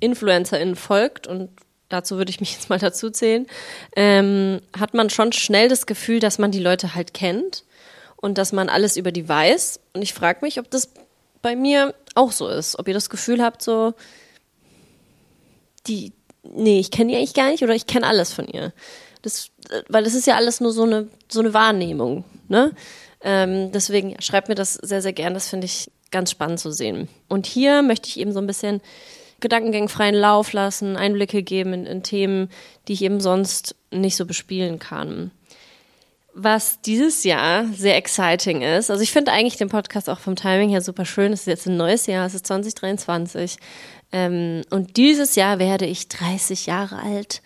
InfluencerInnen 0.00 0.76
folgt 0.76 1.26
und 1.26 1.50
dazu 1.88 2.16
würde 2.16 2.30
ich 2.30 2.40
mich 2.40 2.52
jetzt 2.54 2.70
mal 2.70 2.78
dazu 2.78 3.10
zählen, 3.10 3.46
ähm, 3.94 4.60
hat 4.78 4.94
man 4.94 5.10
schon 5.10 5.32
schnell 5.32 5.68
das 5.68 5.86
Gefühl, 5.86 6.20
dass 6.20 6.38
man 6.38 6.50
die 6.50 6.58
Leute 6.58 6.94
halt 6.94 7.14
kennt 7.14 7.64
und 8.16 8.38
dass 8.38 8.52
man 8.52 8.68
alles 8.68 8.96
über 8.96 9.12
die 9.12 9.28
weiß. 9.28 9.80
Und 9.92 10.02
ich 10.02 10.14
frage 10.14 10.40
mich, 10.42 10.58
ob 10.58 10.70
das 10.70 10.90
bei 11.42 11.54
mir 11.54 11.94
auch 12.14 12.32
so 12.32 12.48
ist. 12.48 12.78
Ob 12.78 12.88
ihr 12.88 12.94
das 12.94 13.10
Gefühl 13.10 13.42
habt, 13.42 13.62
so, 13.62 13.94
die, 15.86 16.12
nee, 16.42 16.80
ich 16.80 16.90
kenne 16.90 17.12
die 17.12 17.18
eigentlich 17.18 17.34
gar 17.34 17.50
nicht 17.50 17.62
oder 17.62 17.74
ich 17.74 17.86
kenne 17.86 18.06
alles 18.06 18.32
von 18.32 18.48
ihr. 18.48 18.72
Das, 19.22 19.50
weil 19.88 20.04
das 20.04 20.14
ist 20.14 20.26
ja 20.26 20.36
alles 20.36 20.60
nur 20.60 20.72
so 20.72 20.84
eine, 20.84 21.08
so 21.28 21.40
eine 21.40 21.54
Wahrnehmung, 21.54 22.24
ne? 22.48 22.72
Ähm, 23.22 23.72
deswegen 23.72 24.10
ja, 24.10 24.20
schreibt 24.20 24.48
mir 24.48 24.54
das 24.54 24.74
sehr, 24.74 25.02
sehr 25.02 25.12
gern. 25.12 25.34
Das 25.34 25.48
finde 25.48 25.66
ich 25.66 25.90
ganz 26.10 26.30
spannend 26.30 26.60
zu 26.60 26.70
sehen. 26.70 27.08
Und 27.28 27.46
hier 27.46 27.82
möchte 27.82 28.08
ich 28.08 28.18
eben 28.18 28.32
so 28.32 28.40
ein 28.40 28.46
bisschen 28.46 28.80
Gedankengängen 29.40 29.88
freien 29.88 30.14
Lauf 30.14 30.52
lassen, 30.52 30.96
Einblicke 30.96 31.42
geben 31.42 31.72
in, 31.72 31.86
in 31.86 32.02
Themen, 32.02 32.48
die 32.88 32.94
ich 32.94 33.02
eben 33.02 33.20
sonst 33.20 33.74
nicht 33.90 34.16
so 34.16 34.24
bespielen 34.24 34.78
kann. 34.78 35.30
Was 36.32 36.80
dieses 36.82 37.24
Jahr 37.24 37.64
sehr 37.74 37.96
exciting 37.96 38.62
ist, 38.62 38.90
also 38.90 39.02
ich 39.02 39.10
finde 39.10 39.32
eigentlich 39.32 39.56
den 39.56 39.68
Podcast 39.68 40.10
auch 40.10 40.18
vom 40.18 40.36
Timing 40.36 40.68
her 40.68 40.82
super 40.82 41.06
schön. 41.06 41.32
Es 41.32 41.40
ist 41.40 41.46
jetzt 41.46 41.66
ein 41.66 41.76
neues 41.76 42.06
Jahr, 42.06 42.26
es 42.26 42.34
ist 42.34 42.46
2023. 42.46 43.56
Ähm, 44.12 44.62
und 44.70 44.96
dieses 44.96 45.34
Jahr 45.34 45.58
werde 45.58 45.86
ich 45.86 46.08
30 46.08 46.66
Jahre 46.66 46.98
alt. 47.02 47.42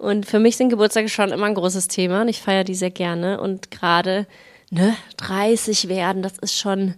Und 0.00 0.24
für 0.24 0.38
mich 0.38 0.56
sind 0.56 0.70
Geburtstage 0.70 1.10
schon 1.10 1.30
immer 1.30 1.44
ein 1.44 1.54
großes 1.54 1.86
Thema 1.86 2.22
und 2.22 2.28
ich 2.28 2.40
feiere 2.40 2.64
die 2.64 2.74
sehr 2.74 2.90
gerne. 2.90 3.38
Und 3.38 3.70
gerade 3.70 4.26
ne, 4.70 4.96
30 5.18 5.88
werden, 5.88 6.22
das 6.22 6.38
ist 6.38 6.58
schon 6.58 6.94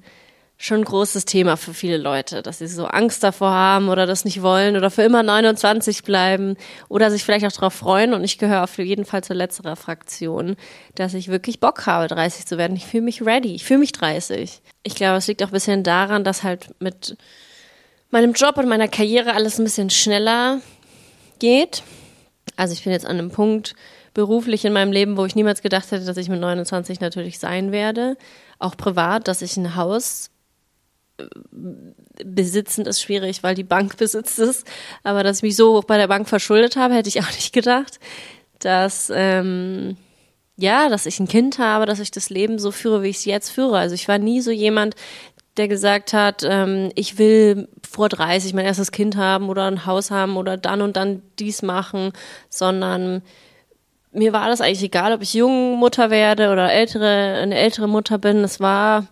schon 0.57 0.83
ein 0.83 0.85
großes 0.85 1.25
Thema 1.25 1.57
für 1.57 1.75
viele 1.75 1.97
Leute, 1.97 2.41
dass 2.41 2.59
sie 2.59 2.69
so 2.69 2.87
Angst 2.87 3.25
davor 3.25 3.51
haben 3.51 3.89
oder 3.89 4.07
das 4.07 4.25
nicht 4.25 4.43
wollen 4.43 4.77
oder 4.77 4.93
für 4.93 5.03
immer 5.03 5.25
29 5.25 6.05
bleiben 6.05 6.57
oder 6.89 7.11
sich 7.11 7.25
vielleicht 7.25 7.45
auch 7.45 7.51
darauf 7.51 7.75
freuen. 7.75 8.15
Und 8.15 8.23
ich 8.23 8.39
gehöre 8.39 8.63
auf 8.63 8.79
jeden 8.79 9.05
Fall 9.05 9.25
zur 9.25 9.35
letzterer 9.35 9.75
Fraktion, 9.75 10.55
dass 10.95 11.15
ich 11.15 11.27
wirklich 11.27 11.59
Bock 11.59 11.85
habe, 11.87 12.07
30 12.07 12.47
zu 12.47 12.59
werden. 12.59 12.77
Ich 12.77 12.87
fühle 12.87 13.03
mich 13.03 13.27
ready. 13.27 13.57
Ich 13.57 13.65
fühle 13.65 13.81
mich 13.81 13.91
30. 13.91 14.63
Ich 14.85 14.95
glaube, 14.95 15.17
es 15.17 15.27
liegt 15.27 15.43
auch 15.43 15.49
ein 15.49 15.53
bisschen 15.53 15.83
daran, 15.83 16.23
dass 16.23 16.45
halt 16.45 16.69
mit 16.79 17.17
meinem 18.13 18.33
Job 18.33 18.57
und 18.57 18.69
meiner 18.69 18.87
Karriere 18.87 19.35
alles 19.35 19.59
ein 19.59 19.65
bisschen 19.65 19.91
schneller 19.91 20.61
geht. 21.41 21.83
Also 22.57 22.75
ich 22.75 22.85
bin 22.85 22.93
jetzt 22.93 23.07
an 23.07 23.19
einem 23.19 23.31
Punkt 23.31 23.75
beruflich 24.15 24.65
in 24.65 24.73
meinem 24.73 24.93
Leben, 24.93 25.17
wo 25.17 25.25
ich 25.25 25.35
niemals 25.35 25.63
gedacht 25.63 25.91
hätte, 25.91 26.05
dass 26.05 26.17
ich 26.17 26.29
mit 26.29 26.41
29 26.41 27.01
natürlich 27.01 27.39
sein 27.39 27.73
werde. 27.73 28.17
Auch 28.59 28.77
privat, 28.77 29.29
dass 29.29 29.43
ich 29.43 29.57
ein 29.57 29.77
Haus 29.77 30.31
besitzen 32.25 32.87
ist 32.87 33.03
schwierig, 33.03 33.43
weil 33.43 33.55
die 33.55 33.65
Bank 33.65 33.97
besitzt 33.99 34.39
es. 34.39 34.65
Aber 35.03 35.23
dass 35.23 35.39
ich 35.39 35.43
mich 35.43 35.57
so 35.57 35.77
hoch 35.77 35.85
bei 35.85 35.97
der 35.97 36.09
Bank 36.09 36.29
verschuldet 36.29 36.77
habe, 36.77 36.95
hätte 36.95 37.09
ich 37.09 37.21
auch 37.21 37.31
nicht 37.35 37.53
gedacht. 37.53 37.99
Dass, 38.59 39.11
ähm, 39.15 39.97
ja, 40.57 40.89
dass 40.89 41.07
ich 41.07 41.19
ein 41.19 41.29
Kind 41.29 41.59
habe, 41.59 41.87
dass 41.87 41.99
ich 41.99 42.11
das 42.11 42.31
Leben 42.31 42.59
so 42.59 42.71
führe, 42.71 43.03
wie 43.03 43.09
ich 43.09 43.17
es 43.19 43.25
jetzt 43.25 43.51
führe. 43.51 43.79
Also 43.79 43.95
ich 43.95 44.07
war 44.07 44.19
nie 44.19 44.41
so 44.41 44.51
jemand, 44.51 44.95
der 45.57 45.69
gesagt 45.69 46.13
hat, 46.13 46.45
ähm, 46.45 46.91
ich 46.95 47.19
will 47.19 47.69
vor 47.93 48.09
30 48.09 48.55
mein 48.55 48.65
erstes 48.65 48.91
Kind 48.91 49.17
haben 49.17 49.49
oder 49.49 49.67
ein 49.67 49.87
Haus 49.87 50.11
haben 50.11 50.37
oder 50.37 50.57
dann 50.57 50.81
und 50.81 50.97
dann 50.97 51.23
dies 51.39 51.63
machen, 51.63 52.13
sondern 52.49 53.23
mir 54.13 54.33
war 54.33 54.49
das 54.49 54.61
eigentlich 54.61 54.83
egal, 54.83 55.13
ob 55.13 55.23
ich 55.23 55.35
jung 55.35 55.79
Mutter 55.79 56.11
werde 56.11 56.51
oder 56.51 56.73
ältere, 56.73 57.39
eine 57.43 57.57
ältere 57.57 57.89
Mutter 57.89 58.19
bin. 58.19 58.39
Es 58.45 58.61
war 58.61 59.07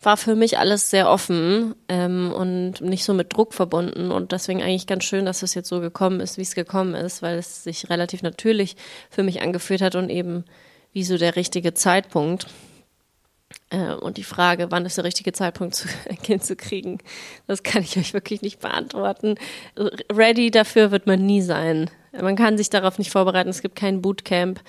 war 0.00 0.16
für 0.16 0.36
mich 0.36 0.58
alles 0.58 0.90
sehr 0.90 1.10
offen 1.10 1.74
ähm, 1.88 2.32
und 2.32 2.80
nicht 2.80 3.04
so 3.04 3.14
mit 3.14 3.34
Druck 3.34 3.52
verbunden 3.52 4.12
und 4.12 4.30
deswegen 4.30 4.62
eigentlich 4.62 4.86
ganz 4.86 5.02
schön, 5.04 5.26
dass 5.26 5.42
es 5.42 5.54
jetzt 5.54 5.68
so 5.68 5.80
gekommen 5.80 6.20
ist, 6.20 6.38
wie 6.38 6.42
es 6.42 6.54
gekommen 6.54 6.94
ist, 6.94 7.20
weil 7.20 7.36
es 7.36 7.64
sich 7.64 7.90
relativ 7.90 8.22
natürlich 8.22 8.76
für 9.10 9.24
mich 9.24 9.42
angefühlt 9.42 9.82
hat 9.82 9.96
und 9.96 10.08
eben 10.08 10.44
wie 10.92 11.02
so 11.02 11.18
der 11.18 11.34
richtige 11.34 11.74
Zeitpunkt. 11.74 12.46
Äh, 13.70 13.94
und 13.94 14.16
die 14.16 14.24
Frage, 14.24 14.70
wann 14.70 14.86
ist 14.86 14.96
der 14.96 15.04
richtige 15.04 15.32
Zeitpunkt, 15.32 15.86
ein 16.08 16.20
Kind 16.22 16.44
zu 16.44 16.56
kriegen, 16.56 16.98
das 17.46 17.62
kann 17.62 17.82
ich 17.82 17.96
euch 17.96 18.14
wirklich 18.14 18.42
nicht 18.42 18.60
beantworten. 18.60 19.36
Ready 20.12 20.50
dafür 20.50 20.90
wird 20.90 21.06
man 21.06 21.24
nie 21.24 21.42
sein. 21.42 21.90
Man 22.12 22.36
kann 22.36 22.56
sich 22.56 22.70
darauf 22.70 22.98
nicht 22.98 23.10
vorbereiten. 23.10 23.50
Es 23.50 23.62
gibt 23.62 23.76
kein 23.76 24.00
Bootcamp, 24.00 24.60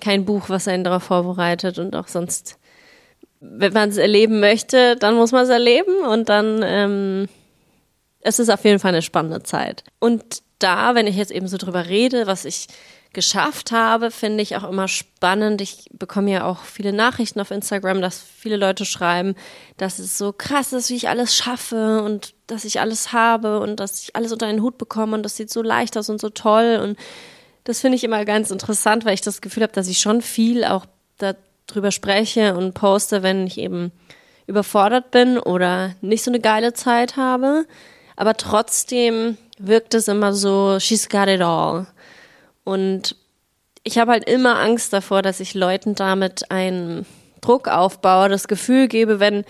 kein 0.00 0.24
Buch, 0.24 0.48
was 0.48 0.68
einen 0.68 0.84
darauf 0.84 1.04
vorbereitet 1.04 1.78
und 1.78 1.96
auch 1.96 2.08
sonst 2.08 2.58
wenn 3.46 3.72
man 3.72 3.90
es 3.90 3.98
erleben 3.98 4.40
möchte, 4.40 4.96
dann 4.96 5.16
muss 5.16 5.32
man 5.32 5.44
es 5.44 5.50
erleben 5.50 5.98
und 6.08 6.30
dann 6.30 6.62
ähm, 6.64 7.28
es 8.20 8.38
ist 8.38 8.48
auf 8.48 8.64
jeden 8.64 8.78
Fall 8.78 8.92
eine 8.92 9.02
spannende 9.02 9.42
Zeit. 9.42 9.84
Und 9.98 10.42
da, 10.58 10.94
wenn 10.94 11.06
ich 11.06 11.16
jetzt 11.16 11.30
eben 11.30 11.46
so 11.46 11.58
drüber 11.58 11.86
rede, 11.88 12.26
was 12.26 12.46
ich 12.46 12.68
geschafft 13.14 13.72
habe, 13.72 14.10
finde 14.10 14.42
ich 14.42 14.56
auch 14.56 14.68
immer 14.68 14.88
spannend. 14.88 15.60
Ich 15.60 15.88
bekomme 15.92 16.30
ja 16.30 16.44
auch 16.46 16.62
viele 16.62 16.92
Nachrichten 16.92 17.40
auf 17.40 17.50
Instagram, 17.50 18.02
dass 18.02 18.20
viele 18.20 18.56
Leute 18.56 18.84
schreiben, 18.84 19.34
dass 19.76 19.98
es 19.98 20.18
so 20.18 20.32
krass 20.32 20.72
ist, 20.72 20.90
wie 20.90 20.96
ich 20.96 21.08
alles 21.08 21.34
schaffe 21.34 22.02
und 22.02 22.34
dass 22.46 22.64
ich 22.64 22.80
alles 22.80 23.12
habe 23.12 23.60
und 23.60 23.80
dass 23.80 24.02
ich 24.02 24.16
alles 24.16 24.32
unter 24.32 24.46
einen 24.46 24.60
Hut 24.60 24.76
bekomme 24.76 25.16
und 25.16 25.22
das 25.22 25.36
sieht 25.36 25.50
so 25.50 25.62
leicht 25.62 25.96
aus 25.96 26.10
und 26.10 26.20
so 26.20 26.28
toll. 26.28 26.78
Und 26.82 26.98
das 27.64 27.80
finde 27.80 27.96
ich 27.96 28.04
immer 28.04 28.24
ganz 28.24 28.50
interessant, 28.50 29.04
weil 29.04 29.14
ich 29.14 29.22
das 29.22 29.40
Gefühl 29.40 29.62
habe, 29.62 29.72
dass 29.72 29.88
ich 29.88 30.00
schon 30.00 30.20
viel 30.20 30.64
auch 30.64 30.84
da 31.16 31.34
drüber 31.66 31.90
spreche 31.90 32.54
und 32.54 32.74
poste, 32.74 33.22
wenn 33.22 33.46
ich 33.46 33.56
eben 33.58 33.92
überfordert 34.46 35.10
bin 35.10 35.38
oder 35.38 35.94
nicht 36.02 36.22
so 36.22 36.30
eine 36.30 36.40
geile 36.40 36.74
Zeit 36.74 37.16
habe. 37.16 37.64
Aber 38.16 38.36
trotzdem 38.36 39.38
wirkt 39.58 39.94
es 39.94 40.08
immer 40.08 40.32
so, 40.32 40.78
she's 40.78 41.08
got 41.08 41.28
it 41.28 41.40
all. 41.40 41.86
Und 42.64 43.16
ich 43.82 43.98
habe 43.98 44.12
halt 44.12 44.28
immer 44.28 44.58
Angst 44.58 44.92
davor, 44.92 45.22
dass 45.22 45.40
ich 45.40 45.54
Leuten 45.54 45.94
damit 45.94 46.50
einen 46.50 47.06
Druck 47.40 47.68
aufbaue, 47.68 48.28
das 48.28 48.48
Gefühl 48.48 48.88
gebe, 48.88 49.20
wenn 49.20 49.44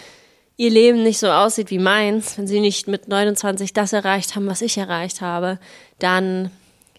ihr 0.56 0.70
Leben 0.70 1.02
nicht 1.02 1.18
so 1.18 1.30
aussieht 1.30 1.70
wie 1.70 1.78
meins, 1.78 2.36
wenn 2.38 2.46
sie 2.46 2.60
nicht 2.60 2.88
mit 2.88 3.08
29 3.08 3.72
das 3.72 3.92
erreicht 3.92 4.34
haben, 4.34 4.46
was 4.46 4.62
ich 4.62 4.76
erreicht 4.76 5.20
habe, 5.20 5.58
dann 5.98 6.50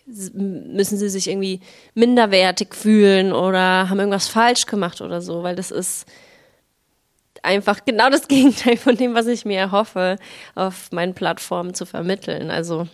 müssen 0.05 0.97
sie 0.97 1.09
sich 1.09 1.27
irgendwie 1.27 1.61
minderwertig 1.93 2.75
fühlen 2.75 3.33
oder 3.33 3.89
haben 3.89 3.99
irgendwas 3.99 4.27
falsch 4.27 4.65
gemacht 4.65 5.01
oder 5.01 5.21
so, 5.21 5.43
weil 5.43 5.55
das 5.55 5.71
ist 5.71 6.05
einfach 7.41 7.85
genau 7.85 8.09
das 8.09 8.27
Gegenteil 8.27 8.77
von 8.77 8.95
dem, 8.97 9.15
was 9.15 9.27
ich 9.27 9.45
mir 9.45 9.57
erhoffe, 9.59 10.17
auf 10.53 10.91
meinen 10.91 11.13
Plattformen 11.13 11.73
zu 11.73 11.85
vermitteln. 11.85 12.51
Also 12.51 12.87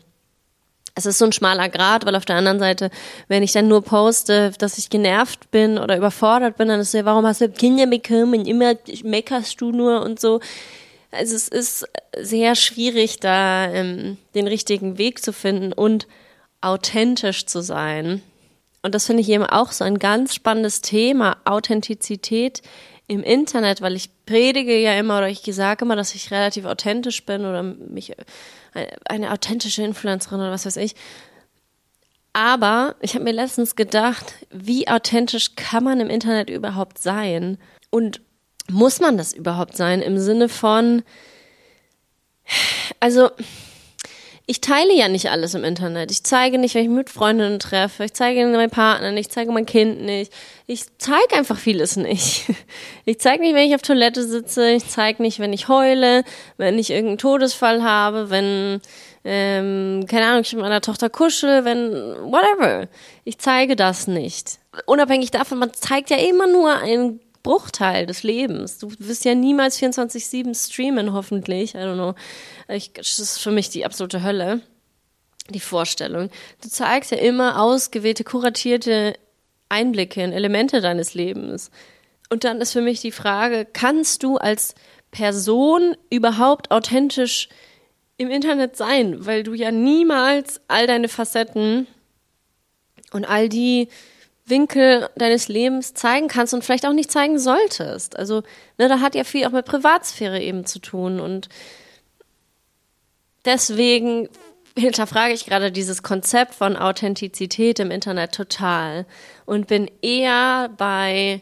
es 0.95 1.05
ist 1.05 1.17
so 1.17 1.25
ein 1.25 1.31
schmaler 1.31 1.69
Grad, 1.69 2.05
weil 2.05 2.15
auf 2.15 2.25
der 2.25 2.35
anderen 2.35 2.59
Seite, 2.59 2.89
wenn 3.27 3.43
ich 3.43 3.53
dann 3.53 3.67
nur 3.67 3.81
poste, 3.81 4.51
dass 4.57 4.77
ich 4.77 4.89
genervt 4.89 5.51
bin 5.51 5.77
oder 5.77 5.97
überfordert 5.97 6.57
bin, 6.57 6.67
dann 6.67 6.79
ist 6.79 6.93
ja, 6.93 7.05
warum 7.05 7.25
hast 7.25 7.41
du 7.41 7.49
Kinder 7.49 7.87
bekommen? 7.87 8.45
Immer 8.45 8.75
meckerst 9.03 9.59
du 9.61 9.71
nur 9.71 10.01
und 10.01 10.19
so. 10.19 10.39
Also 11.11 11.35
es 11.35 11.47
ist 11.47 11.87
sehr 12.17 12.55
schwierig, 12.55 13.19
da 13.19 13.69
ähm, 13.69 14.17
den 14.35 14.47
richtigen 14.47 14.97
Weg 14.97 15.23
zu 15.23 15.33
finden 15.33 15.73
und 15.73 16.07
authentisch 16.61 17.45
zu 17.45 17.61
sein. 17.61 18.21
Und 18.81 18.95
das 18.95 19.05
finde 19.05 19.21
ich 19.21 19.29
eben 19.29 19.45
auch 19.45 19.71
so 19.71 19.83
ein 19.83 19.99
ganz 19.99 20.33
spannendes 20.33 20.81
Thema, 20.81 21.37
Authentizität 21.45 22.61
im 23.07 23.23
Internet, 23.23 23.81
weil 23.81 23.95
ich 23.95 24.09
predige 24.31 24.77
ja 24.79 24.97
immer 24.97 25.17
oder 25.17 25.27
ich 25.27 25.41
sage 25.43 25.83
immer, 25.83 25.97
dass 25.97 26.15
ich 26.15 26.31
relativ 26.31 26.63
authentisch 26.63 27.25
bin 27.25 27.41
oder 27.41 27.63
mich 27.63 28.15
eine 29.05 29.31
authentische 29.31 29.83
Influencerin 29.83 30.39
oder 30.39 30.51
was 30.51 30.65
weiß 30.65 30.77
ich. 30.77 30.95
Aber 32.31 32.95
ich 33.01 33.13
habe 33.13 33.25
mir 33.25 33.33
letztens 33.33 33.75
gedacht, 33.75 34.35
wie 34.49 34.87
authentisch 34.87 35.55
kann 35.55 35.83
man 35.83 35.99
im 35.99 36.09
Internet 36.09 36.49
überhaupt 36.49 36.97
sein? 36.97 37.57
Und 37.89 38.21
muss 38.69 39.01
man 39.01 39.17
das 39.17 39.33
überhaupt 39.33 39.75
sein 39.75 40.01
im 40.01 40.17
Sinne 40.17 40.47
von, 40.47 41.03
also 43.01 43.31
ich 44.51 44.59
teile 44.59 44.93
ja 44.93 45.07
nicht 45.07 45.31
alles 45.31 45.53
im 45.53 45.63
Internet. 45.63 46.11
Ich 46.11 46.23
zeige 46.23 46.57
nicht, 46.57 46.75
wenn 46.75 46.83
ich 46.83 46.89
mit 46.89 47.09
Freundinnen 47.09 47.57
treffe. 47.57 48.03
Ich 48.03 48.11
zeige 48.11 48.45
meinen 48.45 48.69
Partner 48.69 49.13
nicht. 49.13 49.27
Ich 49.27 49.31
zeige 49.31 49.49
mein 49.53 49.65
Kind 49.65 50.01
nicht. 50.01 50.33
Ich 50.67 50.83
zeige 50.97 51.37
einfach 51.37 51.57
vieles 51.57 51.95
nicht. 51.95 52.43
Ich 53.05 53.19
zeige 53.19 53.43
nicht, 53.43 53.55
wenn 53.55 53.67
ich 53.67 53.75
auf 53.75 53.81
Toilette 53.81 54.27
sitze. 54.27 54.71
Ich 54.71 54.87
zeige 54.89 55.23
nicht, 55.23 55.39
wenn 55.39 55.53
ich 55.53 55.69
heule, 55.69 56.25
wenn 56.57 56.77
ich 56.77 56.89
irgendeinen 56.89 57.17
Todesfall 57.17 57.81
habe, 57.81 58.29
wenn, 58.29 58.81
ähm, 59.23 60.05
keine 60.07 60.25
Ahnung, 60.25 60.41
ich 60.41 60.53
mit 60.53 60.61
meiner 60.61 60.81
Tochter 60.81 61.09
kuschel, 61.09 61.63
wenn, 61.63 61.93
whatever. 62.29 62.89
Ich 63.23 63.37
zeige 63.39 63.77
das 63.77 64.07
nicht. 64.07 64.59
Unabhängig 64.85 65.31
davon, 65.31 65.59
man 65.59 65.73
zeigt 65.73 66.09
ja 66.09 66.17
immer 66.17 66.47
nur 66.47 66.75
ein 66.75 67.21
Bruchteil 67.43 68.05
des 68.05 68.23
Lebens. 68.23 68.77
Du 68.77 68.91
wirst 68.99 69.25
ja 69.25 69.35
niemals 69.35 69.79
24-7 69.79 70.55
streamen, 70.55 71.13
hoffentlich. 71.13 71.75
I 71.75 71.79
don't 71.79 71.95
know. 71.95 72.15
Ich, 72.67 72.93
das 72.93 73.19
ist 73.19 73.39
für 73.39 73.51
mich 73.51 73.69
die 73.69 73.85
absolute 73.85 74.23
Hölle. 74.23 74.61
Die 75.49 75.59
Vorstellung. 75.59 76.29
Du 76.61 76.69
zeigst 76.69 77.11
ja 77.11 77.17
immer 77.17 77.61
ausgewählte, 77.61 78.23
kuratierte 78.23 79.15
Einblicke 79.69 80.21
in 80.21 80.33
Elemente 80.33 80.81
deines 80.81 81.13
Lebens. 81.13 81.71
Und 82.29 82.43
dann 82.43 82.61
ist 82.61 82.73
für 82.73 82.81
mich 82.81 83.01
die 83.01 83.11
Frage, 83.11 83.65
kannst 83.65 84.23
du 84.23 84.37
als 84.37 84.75
Person 85.11 85.95
überhaupt 86.09 86.71
authentisch 86.71 87.49
im 88.17 88.29
Internet 88.29 88.77
sein? 88.77 89.25
Weil 89.25 89.43
du 89.43 89.53
ja 89.53 89.71
niemals 89.71 90.61
all 90.67 90.87
deine 90.87 91.09
Facetten 91.09 91.87
und 93.11 93.25
all 93.25 93.49
die 93.49 93.89
Winkel 94.45 95.09
deines 95.15 95.47
Lebens 95.47 95.93
zeigen 95.93 96.27
kannst 96.27 96.53
und 96.53 96.63
vielleicht 96.63 96.85
auch 96.85 96.93
nicht 96.93 97.11
zeigen 97.11 97.39
solltest. 97.39 98.17
Also, 98.17 98.43
ne, 98.77 98.87
da 98.87 98.99
hat 98.99 99.15
ja 99.15 99.23
viel 99.23 99.45
auch 99.45 99.51
mit 99.51 99.65
Privatsphäre 99.65 100.41
eben 100.41 100.65
zu 100.65 100.79
tun 100.79 101.19
und 101.19 101.49
deswegen 103.45 104.29
hinterfrage 104.77 105.33
ich 105.33 105.45
gerade 105.45 105.71
dieses 105.71 106.03
Konzept 106.03 106.55
von 106.55 106.77
Authentizität 106.77 107.79
im 107.79 107.91
Internet 107.91 108.33
total 108.33 109.05
und 109.45 109.67
bin 109.67 109.89
eher 110.01 110.69
bei, 110.77 111.41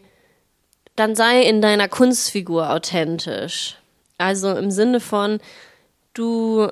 dann 0.95 1.15
sei 1.15 1.43
in 1.43 1.61
deiner 1.61 1.87
Kunstfigur 1.87 2.71
authentisch. 2.71 3.77
Also 4.17 4.55
im 4.55 4.71
Sinne 4.71 4.99
von, 4.99 5.39
du 6.13 6.69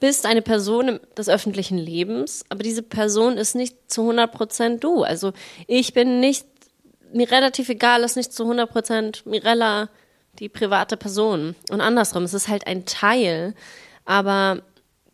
bist 0.00 0.26
eine 0.26 0.42
Person 0.42 1.00
des 1.16 1.28
öffentlichen 1.28 1.78
Lebens, 1.78 2.44
aber 2.48 2.62
diese 2.62 2.82
Person 2.82 3.36
ist 3.38 3.54
nicht 3.54 3.90
zu 3.90 4.02
100 4.02 4.32
Prozent 4.32 4.84
du. 4.84 5.02
Also 5.02 5.32
ich 5.66 5.92
bin 5.92 6.20
nicht, 6.20 6.46
mir 7.12 7.30
relativ 7.30 7.68
egal 7.68 8.02
ist 8.02 8.16
nicht 8.16 8.32
zu 8.32 8.44
100 8.44 8.70
Prozent 8.70 9.26
Mirella, 9.26 9.88
die 10.38 10.48
private 10.48 10.96
Person. 10.96 11.54
Und 11.70 11.80
andersrum, 11.80 12.24
es 12.24 12.34
ist 12.34 12.48
halt 12.48 12.66
ein 12.66 12.84
Teil, 12.84 13.54
aber 14.04 14.62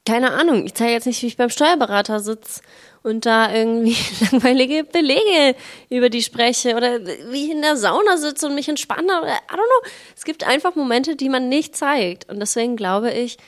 keine 0.07 0.33
Ahnung, 0.33 0.67
ich 0.67 0.75
zeige 0.75 0.93
jetzt 0.93 1.07
nicht, 1.07 1.23
wie 1.23 1.29
ich 1.29 1.37
beim 1.37 1.51
Steuerberater 1.51 2.19
sitze 2.19 2.61
und 3.03 3.27
da 3.27 3.53
irgendwie 3.53 3.97
langweilige 4.31 4.85
Belege 4.85 5.57
über 5.91 6.09
die 6.09 6.23
spreche 6.23 6.77
oder 6.77 7.05
wie 7.05 7.45
ich 7.45 7.51
in 7.51 7.63
der 7.63 7.77
Sauna 7.77 8.17
sitze 8.17 8.47
und 8.47 8.55
mich 8.55 8.69
entspanne 8.69 9.21
oder 9.23 9.33
I 9.33 9.53
don't 9.53 9.57
know. 9.57 9.91
Es 10.17 10.25
gibt 10.25 10.47
einfach 10.47 10.75
Momente, 10.75 11.17
die 11.17 11.29
man 11.29 11.49
nicht 11.49 11.77
zeigt. 11.77 12.29
Und 12.31 12.41
deswegen 12.41 12.77
glaube 12.77 13.13
ich, 13.13 13.39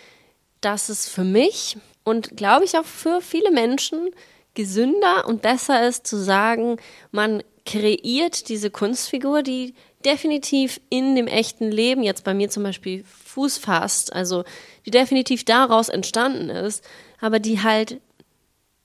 dass 0.64 0.88
es 0.88 1.08
für 1.08 1.24
mich 1.24 1.76
und 2.04 2.36
glaube 2.36 2.64
ich 2.64 2.76
auch 2.76 2.84
für 2.84 3.20
viele 3.20 3.50
Menschen 3.50 4.10
gesünder 4.54 5.26
und 5.26 5.42
besser 5.42 5.86
ist 5.86 6.06
zu 6.06 6.16
sagen, 6.16 6.78
man 7.10 7.42
kreiert 7.66 8.48
diese 8.48 8.70
Kunstfigur, 8.70 9.42
die 9.42 9.74
definitiv 10.04 10.80
in 10.90 11.16
dem 11.16 11.26
echten 11.26 11.70
Leben, 11.70 12.02
jetzt 12.02 12.24
bei 12.24 12.34
mir 12.34 12.50
zum 12.50 12.62
Beispiel 12.62 13.04
Fuß 13.04 13.58
fasst, 13.58 14.12
also 14.12 14.44
die 14.84 14.90
definitiv 14.90 15.44
daraus 15.44 15.88
entstanden 15.88 16.50
ist, 16.50 16.84
aber 17.20 17.38
die 17.38 17.62
halt 17.62 18.00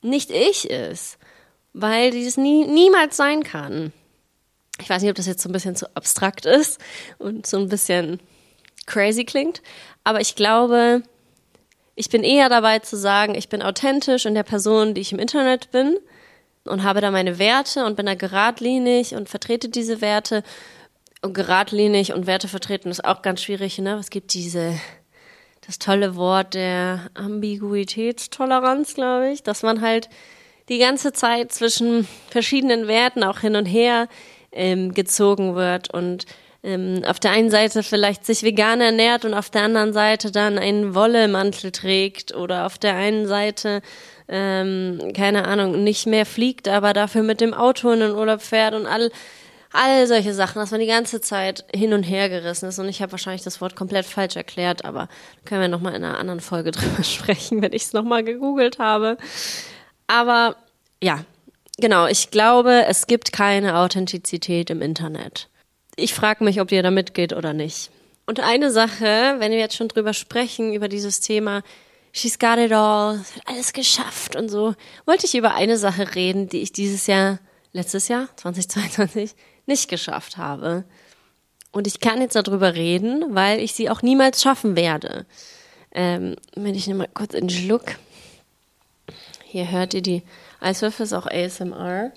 nicht 0.02 0.32
ich 0.32 0.70
ist, 0.70 1.18
weil 1.74 2.12
die 2.12 2.26
es 2.26 2.38
nie, 2.38 2.66
niemals 2.66 3.18
sein 3.18 3.44
kann. 3.44 3.92
Ich 4.82 4.90
weiß 4.90 5.02
nicht, 5.02 5.12
ob 5.12 5.18
das 5.18 5.28
jetzt 5.28 5.44
so 5.44 5.50
ein 5.50 5.54
bisschen 5.54 5.76
zu 5.76 5.94
abstrakt 5.96 6.46
ist 6.46 6.80
und 7.18 7.46
so 7.46 7.58
ein 7.58 7.68
bisschen 7.68 8.22
crazy 8.86 9.26
klingt, 9.26 9.62
aber 10.06 10.22
ich 10.22 10.36
glaube, 10.36 11.04
ich 12.00 12.10
bin 12.10 12.24
eher 12.24 12.48
dabei 12.48 12.80
zu 12.80 12.96
sagen, 12.96 13.36
ich 13.36 13.50
bin 13.50 13.62
authentisch 13.62 14.26
in 14.26 14.34
der 14.34 14.44
Person, 14.44 14.94
die 14.94 15.02
ich 15.02 15.12
im 15.12 15.20
Internet 15.20 15.70
bin 15.72 15.98
und 16.64 16.84
habe 16.84 17.02
da 17.02 17.12
meine 17.12 17.40
Werte 17.40 17.86
und 17.86 17.98
bin 17.98 18.06
da 18.06 18.16
geradlinig 18.16 19.16
und 19.16 19.28
vertrete 19.28 19.68
diese 19.68 20.00
Werte. 20.00 20.44
Und 21.22 21.34
geradlinig 21.34 22.14
und 22.14 22.26
Werte 22.26 22.48
vertreten 22.48 22.90
ist 22.90 23.04
auch 23.04 23.22
ganz 23.22 23.44
schwierig, 23.44 23.80
ne? 23.80 23.96
Es 23.96 24.12
gibt 24.12 24.34
diese, 24.34 24.80
das 25.68 25.78
tolle 25.78 26.16
Wort 26.16 26.54
der 26.54 27.10
Ambiguitätstoleranz, 27.16 28.94
glaube 28.94 29.32
ich, 29.32 29.44
dass 29.44 29.62
man 29.62 29.82
halt 29.82 30.08
die 30.70 30.78
ganze 30.78 31.12
Zeit 31.12 31.52
zwischen 31.52 32.08
verschiedenen 32.30 32.88
Werten 32.88 33.26
auch 33.26 33.40
hin 33.40 33.58
und 33.58 33.66
her 33.66 34.08
ähm, 34.54 34.94
gezogen 34.94 35.56
wird 35.56 35.94
und 35.94 36.28
ähm, 36.64 37.04
auf 37.06 37.20
der 37.20 37.32
einen 37.32 37.50
Seite 37.50 37.84
vielleicht 37.84 38.26
sich 38.26 38.44
vegan 38.44 38.82
ernährt 38.82 39.26
und 39.26 39.34
auf 39.34 39.50
der 39.50 39.64
anderen 39.64 39.94
Seite 39.94 40.32
dann 40.32 40.58
einen 40.58 40.96
Wollemantel 40.96 41.72
trägt 41.72 42.36
oder 42.36 42.66
auf 42.66 42.78
der 42.78 42.96
einen 42.96 43.28
Seite 43.28 43.82
ähm, 44.30 45.12
keine 45.16 45.46
Ahnung, 45.46 45.84
nicht 45.84 46.06
mehr 46.06 46.26
fliegt, 46.26 46.68
aber 46.68 46.94
dafür 46.94 47.24
mit 47.24 47.42
dem 47.42 47.54
Auto 47.54 47.90
in 47.90 48.00
den 48.00 48.12
Urlaub 48.12 48.42
fährt 48.42 48.76
und 48.76 48.86
all, 48.86 49.12
all 49.74 50.06
solche 50.06 50.36
Sachen, 50.36 50.60
dass 50.60 50.70
man 50.70 50.80
die 50.80 50.86
ganze 50.86 51.20
Zeit 51.20 51.66
hin 51.76 51.94
und 51.94 52.04
her 52.04 52.30
gerissen 52.30 52.70
ist. 52.70 52.78
Und 52.78 52.88
ich 52.88 53.02
habe 53.02 53.12
wahrscheinlich 53.12 53.42
das 53.42 53.60
Wort 53.60 53.76
komplett 53.76 54.06
falsch 54.06 54.36
erklärt, 54.36 54.86
aber 54.86 55.10
können 55.46 55.62
wir 55.62 55.68
nochmal 55.68 55.96
in 55.96 56.04
einer 56.04 56.20
anderen 56.20 56.42
Folge 56.42 56.72
drüber 56.72 57.04
sprechen, 57.04 57.62
wenn 57.62 57.74
ich 57.74 57.84
es 57.84 57.94
nochmal 57.94 58.24
gegoogelt 58.24 58.78
habe. 58.78 59.18
Aber 60.06 60.56
ja, 61.02 61.26
genau, 61.80 62.06
ich 62.06 62.30
glaube, 62.30 62.86
es 62.88 63.08
gibt 63.08 63.34
keine 63.34 63.78
Authentizität 63.78 64.70
im 64.70 64.84
Internet. 64.84 65.49
Ich 66.00 66.14
frage 66.14 66.44
mich, 66.44 66.62
ob 66.62 66.72
ihr 66.72 66.84
da 66.84 66.92
mitgeht 66.92 67.34
oder 67.34 67.54
nicht. 67.54 67.92
Und 68.26 68.40
eine 68.40 68.72
Sache, 68.72 69.36
wenn 69.40 69.52
wir 69.52 69.60
jetzt 69.60 69.76
schon 69.76 69.88
drüber 69.88 70.14
sprechen, 70.14 70.74
über 70.74 70.88
dieses 70.88 71.20
Thema, 71.20 71.64
she's 72.12 72.40
got 72.40 72.58
it 72.58 72.72
all, 72.72 73.18
hat 73.18 73.48
alles 73.48 73.74
geschafft 73.74 74.36
und 74.36 74.50
so, 74.50 74.76
wollte 75.06 75.26
ich 75.26 75.36
über 75.36 75.56
eine 75.56 75.78
Sache 75.78 76.16
reden, 76.16 76.48
die 76.48 76.62
ich 76.62 76.72
dieses 76.72 77.08
Jahr, 77.08 77.40
letztes 77.74 78.08
Jahr, 78.08 78.28
2022, 78.36 79.36
nicht 79.66 79.90
geschafft 79.90 80.38
habe. 80.38 80.84
Und 81.72 81.88
ich 81.88 82.00
kann 82.00 82.22
jetzt 82.22 82.36
darüber 82.36 82.76
reden, 82.76 83.36
weil 83.36 83.60
ich 83.60 83.74
sie 83.74 83.90
auch 83.90 84.02
niemals 84.02 84.42
schaffen 84.42 84.76
werde. 84.76 85.26
Ähm, 85.92 86.36
wenn 86.56 86.76
ich 86.76 86.88
mal 86.88 87.10
kurz 87.14 87.36
einen 87.36 87.50
Schluck. 87.50 87.96
Hier 89.44 89.72
hört 89.72 89.94
ihr 89.94 90.02
die 90.02 90.24
Eiswürfel, 90.60 91.06
ist 91.06 91.14
auch 91.14 91.26
ASMR. 91.26 92.12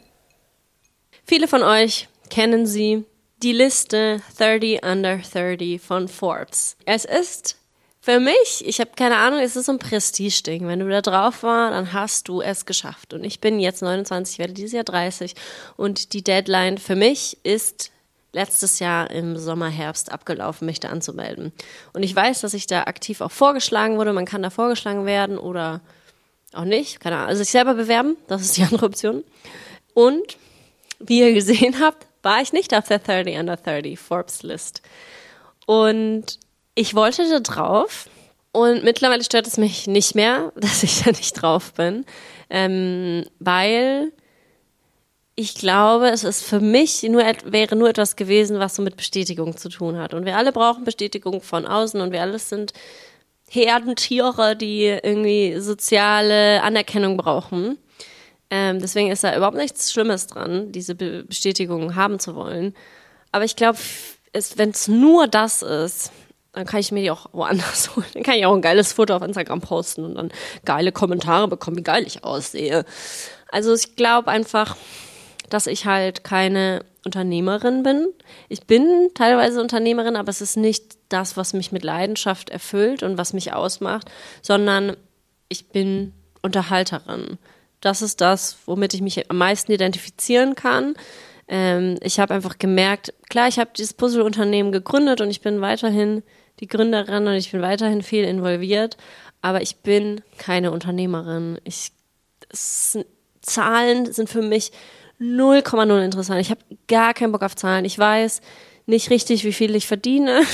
Viele 1.25 1.49
von 1.49 1.63
euch 1.63 2.09
kennen 2.29 2.67
sie, 2.67 3.05
die 3.43 3.53
Liste 3.53 4.23
30 4.39 4.85
Under 4.85 5.19
30 5.19 5.81
von 5.81 6.09
Forbes. 6.09 6.77
Es 6.85 7.05
ist 7.05 7.57
für 8.01 8.21
mich, 8.21 8.65
ich 8.67 8.81
habe 8.81 8.91
keine 8.97 9.17
Ahnung, 9.17 9.41
es 9.41 9.57
ist 9.57 9.67
so 9.67 9.73
ein 9.73 9.79
Prestige-Ding. 9.79 10.67
Wenn 10.67 10.81
du 10.81 10.89
da 10.89 11.03
drauf 11.03 11.43
war, 11.43 11.71
dann 11.71 11.93
hast 11.93 12.29
du 12.29 12.41
es 12.41 12.67
geschafft. 12.67 13.13
Und 13.15 13.25
ich 13.25 13.41
bin 13.41 13.61
jetzt 13.61 13.83
29, 13.83 14.39
werde 14.39 14.53
dieses 14.53 14.73
Jahr 14.73 14.85
30. 14.85 15.35
Und 15.77 16.13
die 16.13 16.23
Deadline 16.23 16.79
für 16.79 16.97
mich 16.97 17.39
ist 17.45 17.91
letztes 18.33 18.79
Jahr 18.79 19.11
im 19.11 19.37
Sommer, 19.37 19.69
Herbst 19.69 20.11
abgelaufen, 20.11 20.67
mich 20.67 20.81
da 20.81 20.89
anzumelden. 20.89 21.53
Und 21.93 22.03
ich 22.03 22.15
weiß, 22.15 22.41
dass 22.41 22.55
ich 22.55 22.67
da 22.67 22.85
aktiv 22.85 23.21
auch 23.21 23.31
vorgeschlagen 23.31 23.99
wurde. 23.99 24.13
Man 24.13 24.25
kann 24.25 24.43
da 24.43 24.51
vorgeschlagen 24.51 25.05
werden 25.05 25.39
oder 25.39 25.81
auch 26.53 26.65
nicht. 26.65 27.01
Keine 27.01 27.17
Ahnung. 27.17 27.29
Also 27.29 27.43
sich 27.43 27.53
selber 27.53 27.75
bewerben, 27.75 28.17
das 28.27 28.43
ist 28.43 28.57
die 28.57 28.63
andere 28.71 28.87
Option. 28.87 29.23
Und 29.95 30.39
wie 30.99 31.21
ihr 31.21 31.35
gesehen 31.35 31.81
habt, 31.81 32.07
war 32.23 32.41
ich 32.41 32.53
nicht 32.53 32.75
auf 32.75 32.89
der 32.89 32.99
30 32.99 33.37
Under 33.37 33.57
30 33.57 33.99
Forbes 33.99 34.43
List. 34.43 34.83
Und 35.67 36.39
ich 36.75 36.95
wollte 36.95 37.29
da 37.29 37.41
drauf 37.41 38.09
und 38.53 38.85
mittlerweile 38.85 39.25
stört 39.25 39.47
es 39.47 39.57
mich 39.57 39.87
nicht 39.87 40.15
mehr, 40.15 40.53
dass 40.57 40.83
ich 40.83 41.03
da 41.03 41.11
nicht 41.11 41.33
drauf 41.35 41.73
bin, 41.75 42.05
ähm, 42.51 43.25
weil 43.39 44.13
ich 45.35 45.55
glaube, 45.55 46.09
es 46.11 46.25
ist 46.25 46.43
für 46.43 46.61
mich 46.61 47.03
nur 47.05 47.25
wäre 47.45 47.75
nur 47.75 47.89
etwas 47.89 48.17
gewesen, 48.17 48.59
was 48.59 48.77
so 48.77 48.83
mit 48.83 48.97
Bestätigung 48.97 49.57
zu 49.57 49.71
tun 49.71 49.99
hat. 49.99 50.13
Und 50.13 50.27
wir 50.27 50.37
alle 50.37 50.53
brauchen 50.53 50.85
Bestätigung 50.85 51.41
von 51.41 51.67
außen 51.67 52.01
und 52.01 52.13
wir 52.13 52.21
alle 52.21 52.39
sind 52.39 52.75
Herdentiere, 53.49 54.57
die 54.57 54.85
irgendwie 54.85 55.59
soziale 55.59 56.63
Anerkennung 56.63 57.17
brauchen. 57.17 57.79
Ähm, 58.55 58.81
deswegen 58.81 59.11
ist 59.11 59.25
da 59.25 59.35
überhaupt 59.35 59.57
nichts 59.57 59.91
Schlimmes 59.91 60.27
dran, 60.27 60.73
diese 60.73 60.95
Be 60.95 61.25
Bestätigung 61.25 61.95
haben 61.95 62.19
zu 62.19 62.35
wollen. 62.35 62.75
Aber 63.33 63.47
ich 63.47 63.57
glaube, 63.57 63.79
wenn 64.57 64.71
es 64.71 64.89
nur 64.89 65.27
das 65.27 65.63
ist, 65.63 66.13
dann 66.53 66.67
kann 66.67 66.81
ich 66.81 66.93
mir 66.93 67.01
die 67.01 67.11
auch 67.11 67.29
woanders 67.33 67.97
holen. 67.97 68.05
Dann 68.13 68.23
kann 68.23 68.35
ich 68.35 68.45
auch 68.45 68.55
ein 68.55 68.61
geiles 68.61 68.93
Foto 68.93 69.17
auf 69.17 69.23
Instagram 69.23 69.63
posten 69.63 70.05
und 70.05 70.17
dann 70.17 70.31
geile 70.67 70.93
Kommentare 70.93 71.49
bekommen, 71.49 71.79
wie 71.79 71.83
geil 71.83 72.05
ich 72.07 72.25
aussehe. 72.25 72.85
Also 73.51 73.73
ich 73.73 73.97
glaube 73.97 74.31
einfach, 74.31 74.77
dass 75.49 75.67
ich 75.67 75.87
halt 75.87 76.23
keine 76.23 76.85
Unternehmerin 77.07 77.83
bin. 77.83 78.07
Ich 78.51 78.67
bin 78.67 79.09
teilweise 79.15 79.63
Unternehmerin, 79.63 80.15
aber 80.15 80.29
es 80.29 80.43
ist 80.43 80.59
nicht 80.59 80.99
das, 81.09 81.39
was 81.39 81.55
mich 81.55 81.73
mit 81.73 81.85
Leidenschaft 81.85 82.51
erfüllt 82.51 83.03
und 83.03 83.17
was 83.17 83.33
mich 83.33 83.55
ausmacht, 83.55 84.11
sondern 84.43 84.95
ich 85.49 85.69
bin 85.71 86.13
Unterhalterin. 86.43 87.39
Das 87.83 88.01
ist 88.01 88.21
das, 88.21 88.57
womit 88.65 88.95
ich 88.95 89.03
mich 89.03 89.29
am 89.31 89.37
meisten 89.37 89.73
identifizieren 89.73 90.55
kann. 90.55 90.95
Ähm, 91.49 91.99
ich 92.01 92.19
habe 92.19 92.33
einfach 92.33 92.57
gemerkt, 92.59 93.13
klar, 93.29 93.49
ich 93.49 93.59
habe 93.59 93.71
dieses 93.77 93.93
Puzzle-Unternehmen 93.93 94.73
gegründet 94.73 95.21
und 95.21 95.29
ich 95.29 95.43
bin 95.43 95.61
weiterhin 95.61 96.23
die 96.61 96.69
Gründerin 96.69 97.27
und 97.27 97.35
ich 97.35 97.51
bin 97.51 97.61
weiterhin 97.61 98.03
viel 98.03 98.25
involviert, 98.25 98.97
aber 99.43 99.61
ich 99.61 99.77
bin 99.77 100.23
keine 100.39 100.71
Unternehmerin. 100.71 101.59
Ich, 101.65 101.93
es, 102.51 102.99
Zahlen 103.43 104.11
sind 104.13 104.31
für 104.31 104.43
mich 104.43 104.71
0,0 105.21 106.05
interessant. 106.05 106.41
Ich 106.41 106.51
habe 106.51 106.61
gar 106.87 107.15
keinen 107.15 107.33
Bock 107.33 107.43
auf 107.43 107.57
Zahlen. 107.57 107.85
Ich 107.85 107.99
weiß 107.99 108.41
nicht 108.87 109.11
richtig, 109.11 109.45
wie 109.45 109.53
viel 109.53 109.75
ich 109.75 109.87
verdiene. 109.87 110.43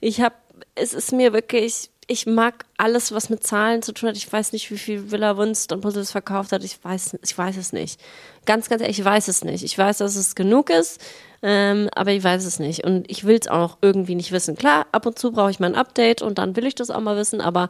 Ich 0.00 0.20
habe, 0.20 0.36
es 0.76 0.94
ist 0.94 1.12
mir 1.12 1.32
wirklich, 1.32 1.90
ich 2.10 2.26
mag 2.26 2.64
alles, 2.78 3.12
was 3.12 3.28
mit 3.28 3.46
Zahlen 3.46 3.82
zu 3.82 3.92
tun 3.92 4.08
hat. 4.08 4.16
Ich 4.16 4.32
weiß 4.32 4.52
nicht, 4.52 4.70
wie 4.70 4.78
viel 4.78 5.10
Villa 5.10 5.36
Wunst 5.36 5.72
und 5.72 5.82
Puzzles 5.82 6.10
verkauft 6.10 6.52
hat. 6.52 6.64
Ich 6.64 6.82
weiß, 6.82 7.18
ich 7.22 7.36
weiß 7.36 7.56
es 7.58 7.74
nicht. 7.74 8.00
Ganz, 8.46 8.70
ganz 8.70 8.80
ehrlich, 8.80 8.98
ich 8.98 9.04
weiß 9.04 9.28
es 9.28 9.44
nicht. 9.44 9.62
Ich 9.62 9.76
weiß, 9.76 9.98
dass 9.98 10.16
es 10.16 10.34
genug 10.34 10.70
ist. 10.70 11.00
Ähm, 11.42 11.90
aber 11.94 12.12
ich 12.12 12.24
weiß 12.24 12.46
es 12.46 12.58
nicht. 12.58 12.84
Und 12.84 13.08
ich 13.10 13.24
will 13.24 13.38
es 13.38 13.46
auch 13.46 13.76
irgendwie 13.82 14.14
nicht 14.14 14.32
wissen. 14.32 14.56
Klar, 14.56 14.86
ab 14.90 15.04
und 15.04 15.18
zu 15.18 15.32
brauche 15.32 15.50
ich 15.50 15.60
mal 15.60 15.66
ein 15.66 15.74
Update 15.74 16.22
und 16.22 16.38
dann 16.38 16.56
will 16.56 16.66
ich 16.66 16.74
das 16.74 16.90
auch 16.90 17.00
mal 17.00 17.16
wissen, 17.16 17.42
aber 17.42 17.68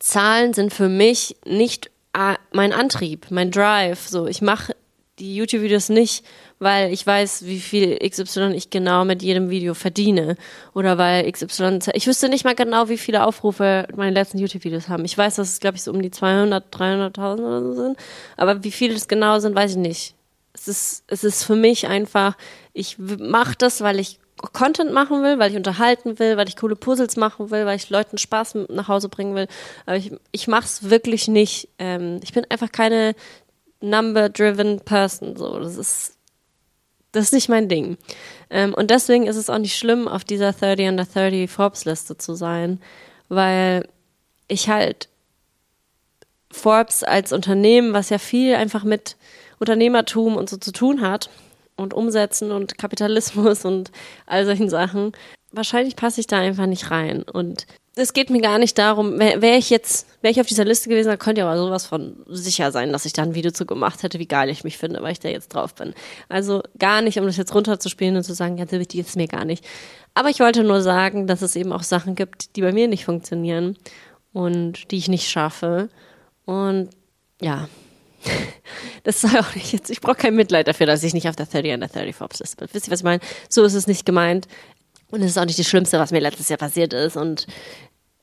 Zahlen 0.00 0.52
sind 0.52 0.74
für 0.74 0.88
mich 0.88 1.36
nicht 1.46 1.92
äh, 2.12 2.34
mein 2.50 2.72
Antrieb, 2.72 3.26
mein 3.30 3.52
Drive. 3.52 4.08
So, 4.08 4.26
ich 4.26 4.42
mache 4.42 4.74
die 5.22 5.36
YouTube-Videos 5.36 5.88
nicht, 5.88 6.24
weil 6.58 6.92
ich 6.92 7.06
weiß, 7.06 7.46
wie 7.46 7.60
viel 7.60 7.98
XY 7.98 8.52
ich 8.54 8.70
genau 8.70 9.04
mit 9.04 9.22
jedem 9.22 9.50
Video 9.50 9.74
verdiene. 9.74 10.36
Oder 10.74 10.98
weil 10.98 11.30
XY, 11.30 11.78
ich 11.94 12.06
wüsste 12.06 12.28
nicht 12.28 12.44
mal 12.44 12.54
genau, 12.54 12.88
wie 12.88 12.98
viele 12.98 13.24
Aufrufe 13.24 13.86
meine 13.96 14.12
letzten 14.12 14.38
YouTube-Videos 14.38 14.88
haben. 14.88 15.04
Ich 15.04 15.16
weiß, 15.16 15.36
dass 15.36 15.48
es, 15.48 15.60
glaube 15.60 15.76
ich, 15.76 15.82
so 15.82 15.92
um 15.92 16.02
die 16.02 16.10
200, 16.10 16.74
300.000 16.74 17.32
oder 17.34 17.62
so 17.62 17.72
sind. 17.72 17.96
Aber 18.36 18.64
wie 18.64 18.72
viele 18.72 18.94
es 18.94 19.08
genau 19.08 19.38
sind, 19.38 19.54
weiß 19.54 19.72
ich 19.72 19.76
nicht 19.78 20.14
es 20.54 20.68
ist, 20.68 21.04
es 21.06 21.24
ist 21.24 21.44
für 21.44 21.56
mich 21.56 21.86
einfach, 21.86 22.36
ich 22.72 22.98
mache 22.98 23.54
das, 23.56 23.80
weil 23.80 23.98
ich 23.98 24.18
Content 24.52 24.92
machen 24.92 25.22
will, 25.22 25.38
weil 25.38 25.50
ich 25.50 25.56
unterhalten 25.56 26.18
will, 26.18 26.36
weil 26.36 26.48
ich 26.48 26.56
coole 26.56 26.74
Puzzles 26.74 27.16
machen 27.16 27.50
will, 27.50 27.64
weil 27.64 27.76
ich 27.76 27.90
Leuten 27.90 28.18
Spaß 28.18 28.54
nach 28.70 28.88
Hause 28.88 29.08
bringen 29.08 29.36
will. 29.36 29.46
Aber 29.86 29.96
ich, 29.96 30.12
ich 30.32 30.48
mache 30.48 30.64
es 30.64 30.90
wirklich 30.90 31.28
nicht. 31.28 31.68
Ähm, 31.78 32.18
ich 32.24 32.32
bin 32.32 32.44
einfach 32.50 32.72
keine 32.72 33.14
number-driven 33.82 34.80
Person. 34.80 35.36
So, 35.36 35.58
das 35.58 35.76
ist 35.76 36.16
das 37.12 37.26
ist 37.26 37.32
nicht 37.32 37.48
mein 37.50 37.68
Ding. 37.68 37.98
Ähm, 38.50 38.74
und 38.74 38.90
deswegen 38.90 39.26
ist 39.26 39.36
es 39.36 39.50
auch 39.50 39.58
nicht 39.58 39.76
schlimm, 39.76 40.08
auf 40.08 40.24
dieser 40.24 40.52
30 40.52 40.88
under 40.88 41.04
30 41.04 41.50
Forbes-Liste 41.50 42.16
zu 42.16 42.34
sein, 42.34 42.80
weil 43.28 43.86
ich 44.48 44.68
halt 44.68 45.08
Forbes 46.50 47.04
als 47.04 47.32
Unternehmen, 47.32 47.92
was 47.92 48.10
ja 48.10 48.18
viel 48.18 48.54
einfach 48.54 48.84
mit 48.84 49.16
Unternehmertum 49.58 50.36
und 50.36 50.50
so 50.50 50.56
zu 50.56 50.72
tun 50.72 51.00
hat 51.00 51.30
und 51.76 51.94
Umsetzen 51.94 52.50
und 52.50 52.78
Kapitalismus 52.78 53.64
und 53.64 53.92
all 54.26 54.44
solchen 54.46 54.70
Sachen, 54.70 55.12
wahrscheinlich 55.52 55.96
passe 55.96 56.20
ich 56.20 56.26
da 56.26 56.38
einfach 56.38 56.66
nicht 56.66 56.90
rein. 56.90 57.22
Und 57.22 57.66
es 57.94 58.14
geht 58.14 58.30
mir 58.30 58.40
gar 58.40 58.58
nicht 58.58 58.78
darum, 58.78 59.18
wäre 59.18 59.42
wär 59.42 59.58
ich 59.58 59.68
jetzt, 59.68 60.06
wäre 60.22 60.32
ich 60.32 60.40
auf 60.40 60.46
dieser 60.46 60.64
Liste 60.64 60.88
gewesen, 60.88 61.08
dann 61.08 61.18
könnte 61.18 61.42
ihr 61.42 61.46
aber 61.46 61.58
sowas 61.58 61.84
von 61.86 62.16
sicher 62.26 62.72
sein, 62.72 62.90
dass 62.90 63.04
ich 63.04 63.12
da 63.12 63.22
ein 63.22 63.34
Video 63.34 63.50
zu 63.50 63.66
gemacht 63.66 64.02
hätte, 64.02 64.18
wie 64.18 64.26
geil 64.26 64.48
ich 64.48 64.64
mich 64.64 64.78
finde, 64.78 65.02
weil 65.02 65.12
ich 65.12 65.20
da 65.20 65.28
jetzt 65.28 65.48
drauf 65.48 65.74
bin. 65.74 65.92
Also 66.28 66.62
gar 66.78 67.02
nicht, 67.02 67.18
um 67.18 67.26
das 67.26 67.36
jetzt 67.36 67.54
runterzuspielen 67.54 68.16
und 68.16 68.22
zu 68.22 68.34
sagen, 68.34 68.56
ganz 68.56 68.72
wichtig 68.72 69.00
ist 69.00 69.16
mir 69.16 69.28
gar 69.28 69.44
nicht. 69.44 69.64
Aber 70.14 70.30
ich 70.30 70.40
wollte 70.40 70.64
nur 70.64 70.80
sagen, 70.80 71.26
dass 71.26 71.42
es 71.42 71.54
eben 71.54 71.72
auch 71.72 71.82
Sachen 71.82 72.14
gibt, 72.14 72.56
die 72.56 72.62
bei 72.62 72.72
mir 72.72 72.88
nicht 72.88 73.04
funktionieren 73.04 73.76
und 74.32 74.90
die 74.90 74.96
ich 74.96 75.08
nicht 75.08 75.28
schaffe. 75.28 75.90
Und 76.46 76.88
ja, 77.42 77.68
das 79.04 79.20
soll 79.20 79.38
auch 79.38 79.54
nicht 79.54 79.72
jetzt, 79.72 79.90
ich 79.90 80.00
brauche 80.00 80.16
kein 80.16 80.34
Mitleid 80.34 80.66
dafür, 80.66 80.86
dass 80.86 81.02
ich 81.02 81.12
nicht 81.12 81.28
auf 81.28 81.36
der 81.36 81.46
30 81.46 81.74
under 81.74 81.88
30 81.88 82.16
Forbes 82.16 82.40
Liste 82.40 82.56
bin. 82.56 82.68
Wisst 82.72 82.88
ihr, 82.88 82.90
was 82.90 83.00
ich 83.00 83.04
meine? 83.04 83.20
So 83.50 83.64
ist 83.64 83.74
es 83.74 83.86
nicht 83.86 84.06
gemeint. 84.06 84.48
Und 85.12 85.20
es 85.20 85.32
ist 85.32 85.38
auch 85.38 85.44
nicht 85.44 85.58
das 85.58 85.68
Schlimmste, 85.68 85.98
was 85.98 86.10
mir 86.10 86.20
letztes 86.20 86.48
Jahr 86.48 86.58
passiert 86.58 86.92
ist 86.94 87.16
und 87.16 87.46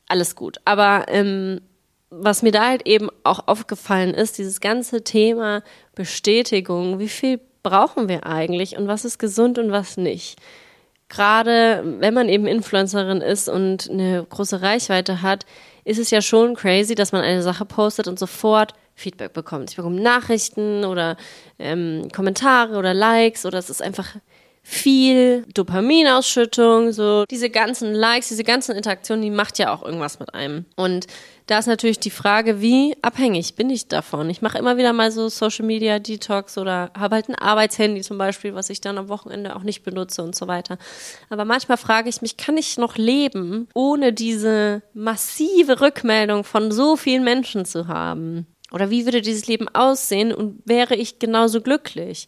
alles 0.08 0.36
gut. 0.36 0.58
Aber 0.66 1.06
ähm, 1.08 1.62
was 2.10 2.42
mir 2.42 2.52
da 2.52 2.68
halt 2.68 2.88
eben 2.88 3.10
auch 3.24 3.48
aufgefallen 3.48 4.14
ist, 4.14 4.40
dieses 4.40 4.60
ganze 4.60 5.04
Thema 5.04 5.62
Bestätigung, 5.94 6.98
wie 7.00 7.08
viel 7.08 7.40
brauchen 7.62 8.10
wir 8.10 8.26
eigentlich 8.26 8.76
und 8.76 8.88
was 8.88 9.06
ist 9.06 9.20
gesund 9.20 9.60
und 9.60 9.72
was 9.72 9.98
nicht. 9.98 10.40
Gerade 11.10 11.84
wenn 12.00 12.14
man 12.14 12.28
eben 12.28 12.48
Influencerin 12.48 13.22
ist 13.22 13.50
und 13.50 13.90
eine 13.90 14.26
große 14.28 14.62
Reichweite 14.62 15.22
hat, 15.22 15.46
ist 15.84 16.00
es 16.00 16.10
ja 16.10 16.22
schon 16.22 16.56
crazy, 16.56 16.96
dass 16.96 17.12
man 17.12 17.22
eine 17.22 17.44
Sache 17.44 17.66
postet 17.66 18.08
und 18.08 18.18
sofort 18.18 18.74
Feedback 18.96 19.34
bekommt. 19.34 19.70
Ich 19.70 19.76
bekomme 19.76 20.02
Nachrichten 20.02 20.86
oder 20.86 21.18
ähm, 21.60 22.08
Kommentare 22.14 22.78
oder 22.78 22.94
Likes 22.94 23.46
oder 23.46 23.60
es 23.60 23.70
ist 23.70 23.82
einfach 23.82 24.16
viel 24.70 25.46
Dopaminausschüttung, 25.56 26.92
so 26.92 27.26
diese 27.26 27.50
ganzen 27.50 27.92
Likes, 27.96 28.28
diese 28.28 28.44
ganzen 28.44 28.76
Interaktionen, 28.76 29.24
die 29.24 29.32
macht 29.32 29.58
ja 29.58 29.74
auch 29.74 29.82
irgendwas 29.82 30.20
mit 30.20 30.36
einem. 30.36 30.66
Und 30.76 31.08
da 31.48 31.58
ist 31.58 31.66
natürlich 31.66 32.00
die 32.00 32.12
Frage, 32.12 32.62
wie 32.62 32.96
abhängig 33.02 33.56
bin 33.56 33.72
ich 33.72 33.88
davon? 33.88 34.30
Ich 34.30 34.44
mache 34.44 34.60
immer 34.60 34.78
wieder 34.78 34.94
mal 34.94 35.12
so 35.12 35.28
Social 35.28 35.66
Media 35.66 35.98
Detox 35.98 36.56
oder 36.60 36.92
habe 36.96 37.16
halt 37.16 37.30
ein 37.30 37.36
Arbeitshandy 37.36 38.02
zum 38.02 38.20
Beispiel, 38.20 38.54
was 38.54 38.70
ich 38.70 38.80
dann 38.80 39.00
am 39.00 39.10
Wochenende 39.10 39.56
auch 39.56 39.64
nicht 39.64 39.84
benutze 39.84 40.22
und 40.22 40.36
so 40.36 40.48
weiter. 40.48 40.78
Aber 41.32 41.46
manchmal 41.46 41.78
frage 41.78 42.08
ich 42.08 42.22
mich, 42.22 42.38
kann 42.38 42.56
ich 42.56 42.78
noch 42.78 42.96
leben, 42.96 43.68
ohne 43.74 44.14
diese 44.14 44.84
massive 44.94 45.82
Rückmeldung 45.82 46.44
von 46.44 46.72
so 46.72 46.96
vielen 46.96 47.24
Menschen 47.24 47.66
zu 47.66 47.88
haben? 47.88 48.46
Oder 48.72 48.92
wie 48.92 49.06
würde 49.06 49.22
dieses 49.22 49.48
Leben 49.48 49.68
aussehen 49.68 50.32
und 50.32 50.62
wäre 50.66 50.94
ich 50.94 51.18
genauso 51.18 51.62
glücklich? 51.62 52.28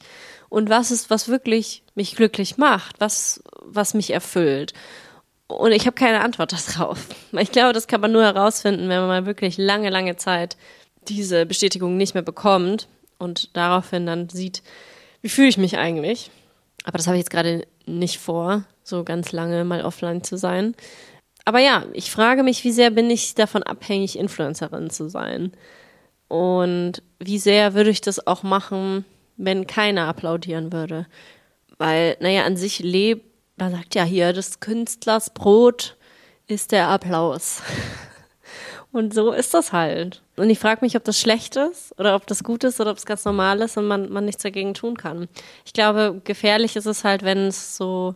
Und 0.52 0.70
was 0.70 0.92
ist, 0.92 1.10
was 1.10 1.30
wirklich 1.30 1.82
mich 1.96 2.18
glücklich 2.18 2.58
macht? 2.58 3.00
Was, 3.00 3.42
was 3.62 3.94
mich 3.94 4.12
erfüllt? 4.12 4.74
Und 5.48 5.72
ich 5.72 5.86
habe 5.86 5.96
keine 5.96 6.20
Antwort 6.20 6.52
darauf. 6.76 7.00
Ich 7.32 7.54
glaube, 7.54 7.72
das 7.72 7.88
kann 7.88 8.02
man 8.02 8.12
nur 8.12 8.24
herausfinden, 8.24 8.90
wenn 8.90 9.00
man 9.00 9.08
mal 9.08 9.26
wirklich 9.26 9.58
lange, 9.58 9.90
lange 9.90 10.18
Zeit 10.18 10.58
diese 11.08 11.46
Bestätigung 11.46 11.96
nicht 11.96 12.16
mehr 12.16 12.22
bekommt 12.22 12.90
und 13.18 13.56
daraufhin 13.56 14.06
dann 14.06 14.28
sieht, 14.28 14.62
wie 15.22 15.30
fühle 15.30 15.48
ich 15.48 15.58
mich 15.58 15.78
eigentlich. 15.78 16.32
Aber 16.84 16.98
das 16.98 17.08
habe 17.08 17.16
ich 17.16 17.22
jetzt 17.22 17.32
gerade 17.32 17.66
nicht 17.86 18.20
vor, 18.20 18.66
so 18.84 19.06
ganz 19.06 19.32
lange 19.32 19.64
mal 19.64 19.86
offline 19.86 20.22
zu 20.22 20.38
sein. 20.38 20.76
Aber 21.46 21.60
ja, 21.60 21.86
ich 21.94 22.12
frage 22.12 22.44
mich, 22.44 22.66
wie 22.66 22.74
sehr 22.74 22.92
bin 22.92 23.10
ich 23.10 23.36
davon 23.36 23.64
abhängig, 23.64 24.20
Influencerin 24.20 24.90
zu 24.90 25.10
sein? 25.10 25.54
Und 26.28 27.04
wie 27.20 27.40
sehr 27.40 27.74
würde 27.74 27.90
ich 27.90 28.02
das 28.02 28.28
auch 28.28 28.44
machen, 28.44 29.06
wenn 29.44 29.68
keiner 29.68 30.08
applaudieren 30.08 30.72
würde? 30.72 31.08
Weil, 31.78 32.18
naja, 32.20 32.46
an 32.46 32.58
sich 32.58 32.80
lebt 32.80 33.32
man 33.62 33.72
sagt 33.74 33.94
ja 33.94 34.04
hier, 34.04 34.34
des 34.34 34.60
Künstlers 34.60 35.30
Brot 35.30 35.96
ist 36.48 36.72
der 36.72 36.88
Applaus. 36.88 37.62
Und 38.92 39.14
so 39.14 39.32
ist 39.32 39.54
das 39.54 39.72
halt. 39.72 40.24
Und 40.36 40.50
ich 40.50 40.58
frage 40.58 40.84
mich, 40.84 40.98
ob 40.98 41.04
das 41.04 41.20
schlecht 41.20 41.56
ist 41.56 41.98
oder 42.00 42.16
ob 42.16 42.26
das 42.26 42.44
gut 42.44 42.64
ist 42.64 42.82
oder 42.82 42.90
ob 42.90 42.98
es 42.98 43.06
ganz 43.06 43.24
normal 43.24 43.62
ist 43.62 43.78
und 43.78 43.88
man, 43.88 44.12
man 44.12 44.26
nichts 44.26 44.44
dagegen 44.44 44.74
tun 44.74 44.98
kann. 44.98 45.30
Ich 45.64 45.72
glaube, 45.72 46.20
gefährlich 46.26 46.76
ist 46.76 46.88
es 46.88 47.06
halt, 47.06 47.24
wenn 47.24 47.48
es 47.48 47.78
so 47.78 48.16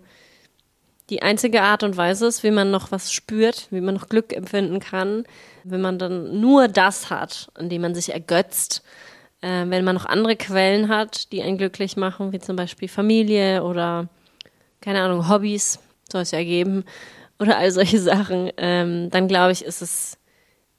die 1.09 1.21
einzige 1.21 1.61
Art 1.61 1.83
und 1.83 1.95
Weise 1.95 2.25
ist, 2.25 2.43
wie 2.43 2.51
man 2.51 2.71
noch 2.71 2.91
was 2.91 3.13
spürt, 3.13 3.67
wie 3.69 3.79
man 3.79 3.93
noch 3.93 4.09
Glück 4.09 4.33
empfinden 4.33 4.79
kann, 4.81 5.23
wenn 5.63 5.79
man 5.79 5.97
dann 5.97 6.41
nur 6.41 6.67
das 6.67 7.09
hat, 7.09 7.49
an 7.53 7.69
dem 7.69 7.83
man 7.83 7.95
sich 7.95 8.11
ergötzt. 8.11 8.83
Äh, 9.45 9.69
wenn 9.69 9.85
man 9.85 9.93
noch 9.93 10.07
andere 10.07 10.35
Quellen 10.35 10.89
hat, 10.89 11.31
die 11.31 11.43
einen 11.43 11.59
glücklich 11.59 11.97
machen, 11.97 12.31
wie 12.31 12.39
zum 12.39 12.55
Beispiel 12.55 12.87
Familie 12.87 13.63
oder 13.63 14.09
keine 14.81 15.01
Ahnung, 15.01 15.29
Hobbys 15.29 15.77
soll 16.11 16.21
es 16.21 16.31
ja 16.31 16.43
geben 16.43 16.83
oder 17.39 17.57
all 17.57 17.69
solche 17.69 17.99
Sachen, 17.99 18.51
ähm, 18.57 19.11
dann 19.11 19.27
glaube 19.27 19.51
ich, 19.51 19.63
ist 19.63 19.83
es 19.83 20.17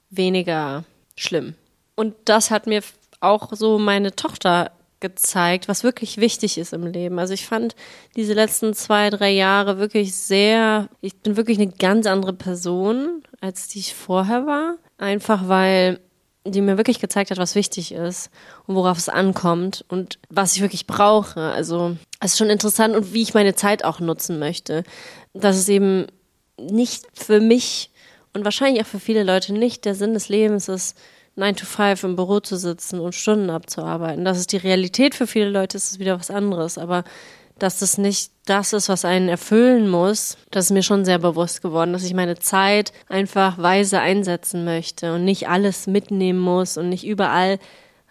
weniger 0.09 0.83
schlimm. 1.15 1.55
Und 1.95 2.13
das 2.25 2.51
hat 2.51 2.67
mir 2.67 2.81
auch 3.21 3.53
so 3.53 3.79
meine 3.79 4.15
Tochter 4.15 4.71
gezeigt, 4.99 5.69
was 5.69 5.83
wirklich 5.83 6.17
wichtig 6.17 6.57
ist 6.57 6.73
im 6.73 6.85
Leben. 6.85 7.19
Also 7.19 7.33
ich 7.33 7.45
fand 7.45 7.75
diese 8.17 8.33
letzten 8.33 8.73
zwei, 8.73 9.09
drei 9.09 9.31
Jahre 9.31 9.77
wirklich 9.77 10.13
sehr, 10.15 10.89
ich 10.99 11.15
bin 11.15 11.37
wirklich 11.37 11.57
eine 11.57 11.71
ganz 11.71 12.05
andere 12.05 12.33
Person, 12.33 13.23
als 13.39 13.69
die 13.69 13.79
ich 13.79 13.93
vorher 13.93 14.45
war. 14.45 14.75
Einfach 14.97 15.47
weil 15.47 15.99
die 16.51 16.61
mir 16.61 16.77
wirklich 16.77 16.99
gezeigt 16.99 17.31
hat, 17.31 17.37
was 17.37 17.55
wichtig 17.55 17.91
ist 17.91 18.29
und 18.65 18.75
worauf 18.75 18.97
es 18.97 19.09
ankommt 19.09 19.85
und 19.89 20.19
was 20.29 20.55
ich 20.55 20.61
wirklich 20.61 20.87
brauche. 20.87 21.41
Also 21.41 21.97
es 22.19 22.33
ist 22.33 22.37
schon 22.37 22.49
interessant 22.49 22.95
und 22.95 23.13
wie 23.13 23.21
ich 23.21 23.33
meine 23.33 23.55
Zeit 23.55 23.83
auch 23.83 23.99
nutzen 23.99 24.39
möchte. 24.39 24.83
Dass 25.33 25.57
es 25.57 25.69
eben 25.69 26.07
nicht 26.59 27.05
für 27.13 27.39
mich 27.39 27.91
und 28.33 28.43
wahrscheinlich 28.43 28.83
auch 28.83 28.87
für 28.87 28.99
viele 28.99 29.23
Leute 29.23 29.53
nicht 29.53 29.85
der 29.85 29.95
Sinn 29.95 30.13
des 30.13 30.29
Lebens 30.29 30.67
ist, 30.67 30.97
9 31.35 31.55
to 31.55 31.65
5 31.65 32.03
im 32.03 32.15
Büro 32.15 32.39
zu 32.39 32.57
sitzen 32.57 32.99
und 32.99 33.13
Stunden 33.13 33.51
abzuarbeiten. 33.51 34.25
Das 34.25 34.39
ist 34.39 34.51
die 34.51 34.57
Realität 34.57 35.13
für 35.13 35.27
viele 35.27 35.49
Leute, 35.49 35.77
ist 35.77 35.91
es 35.91 35.99
wieder 35.99 36.19
was 36.19 36.31
anderes. 36.31 36.79
Aber 36.79 37.03
dass 37.59 37.79
das 37.79 37.97
nicht 37.97 38.31
das 38.45 38.73
ist, 38.73 38.89
was 38.89 39.05
einen 39.05 39.29
erfüllen 39.29 39.89
muss, 39.89 40.37
das 40.51 40.65
ist 40.65 40.71
mir 40.71 40.83
schon 40.83 41.05
sehr 41.05 41.19
bewusst 41.19 41.61
geworden, 41.61 41.93
dass 41.93 42.03
ich 42.03 42.13
meine 42.13 42.37
Zeit 42.37 42.93
einfach 43.09 43.57
weise 43.57 43.99
einsetzen 43.99 44.63
möchte 44.63 45.13
und 45.13 45.25
nicht 45.25 45.49
alles 45.49 45.87
mitnehmen 45.87 46.39
muss 46.39 46.77
und 46.77 46.89
nicht 46.89 47.05
überall 47.05 47.59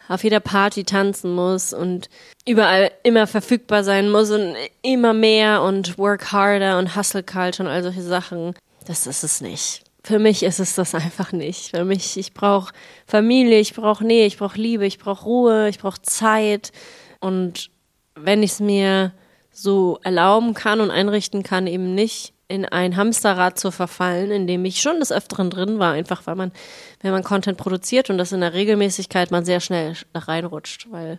auf 0.08 0.24
jeder 0.24 0.40
Party 0.40 0.84
tanzen 0.84 1.34
muss 1.34 1.72
und 1.72 2.08
überall 2.46 2.90
immer 3.02 3.26
verfügbar 3.26 3.82
sein 3.82 4.10
muss 4.10 4.30
und 4.30 4.54
immer 4.82 5.14
mehr 5.14 5.62
und 5.62 5.98
work 5.98 6.32
harder 6.32 6.78
und 6.78 6.94
hustle 6.96 7.22
culture 7.22 7.68
und 7.68 7.74
all 7.74 7.82
solche 7.82 8.02
Sachen. 8.02 8.54
Das 8.86 9.06
ist 9.06 9.24
es 9.24 9.40
nicht. 9.40 9.82
Für 10.04 10.20
mich 10.20 10.44
ist 10.44 10.60
es 10.60 10.76
das 10.76 10.94
einfach 10.94 11.32
nicht. 11.32 11.70
Für 11.70 11.84
mich, 11.84 12.16
ich 12.16 12.32
brauche 12.34 12.72
Familie, 13.06 13.58
ich 13.58 13.74
brauche 13.74 14.04
Nähe, 14.04 14.26
ich 14.26 14.38
brauche 14.38 14.60
Liebe, 14.60 14.86
ich 14.86 14.98
brauche 14.98 15.24
Ruhe, 15.24 15.68
ich 15.68 15.80
brauche 15.80 16.00
Zeit. 16.02 16.70
Und 17.18 17.70
wenn 18.14 18.44
ich 18.44 18.52
es 18.52 18.60
mir 18.60 19.12
so 19.56 19.98
erlauben 20.02 20.52
kann 20.52 20.80
und 20.80 20.90
einrichten 20.90 21.42
kann, 21.42 21.66
eben 21.66 21.94
nicht 21.94 22.34
in 22.48 22.64
ein 22.64 22.96
Hamsterrad 22.96 23.58
zu 23.58 23.70
verfallen, 23.70 24.30
in 24.30 24.46
dem 24.46 24.64
ich 24.64 24.80
schon 24.80 25.00
des 25.00 25.10
Öfteren 25.10 25.50
drin 25.50 25.78
war, 25.78 25.92
einfach 25.92 26.26
weil 26.26 26.36
man, 26.36 26.52
wenn 27.00 27.10
man 27.10 27.24
Content 27.24 27.58
produziert 27.58 28.10
und 28.10 28.18
das 28.18 28.32
in 28.32 28.40
der 28.40 28.52
Regelmäßigkeit 28.52 29.30
man 29.30 29.44
sehr 29.44 29.60
schnell 29.60 29.94
reinrutscht, 30.14 30.88
weil 30.90 31.18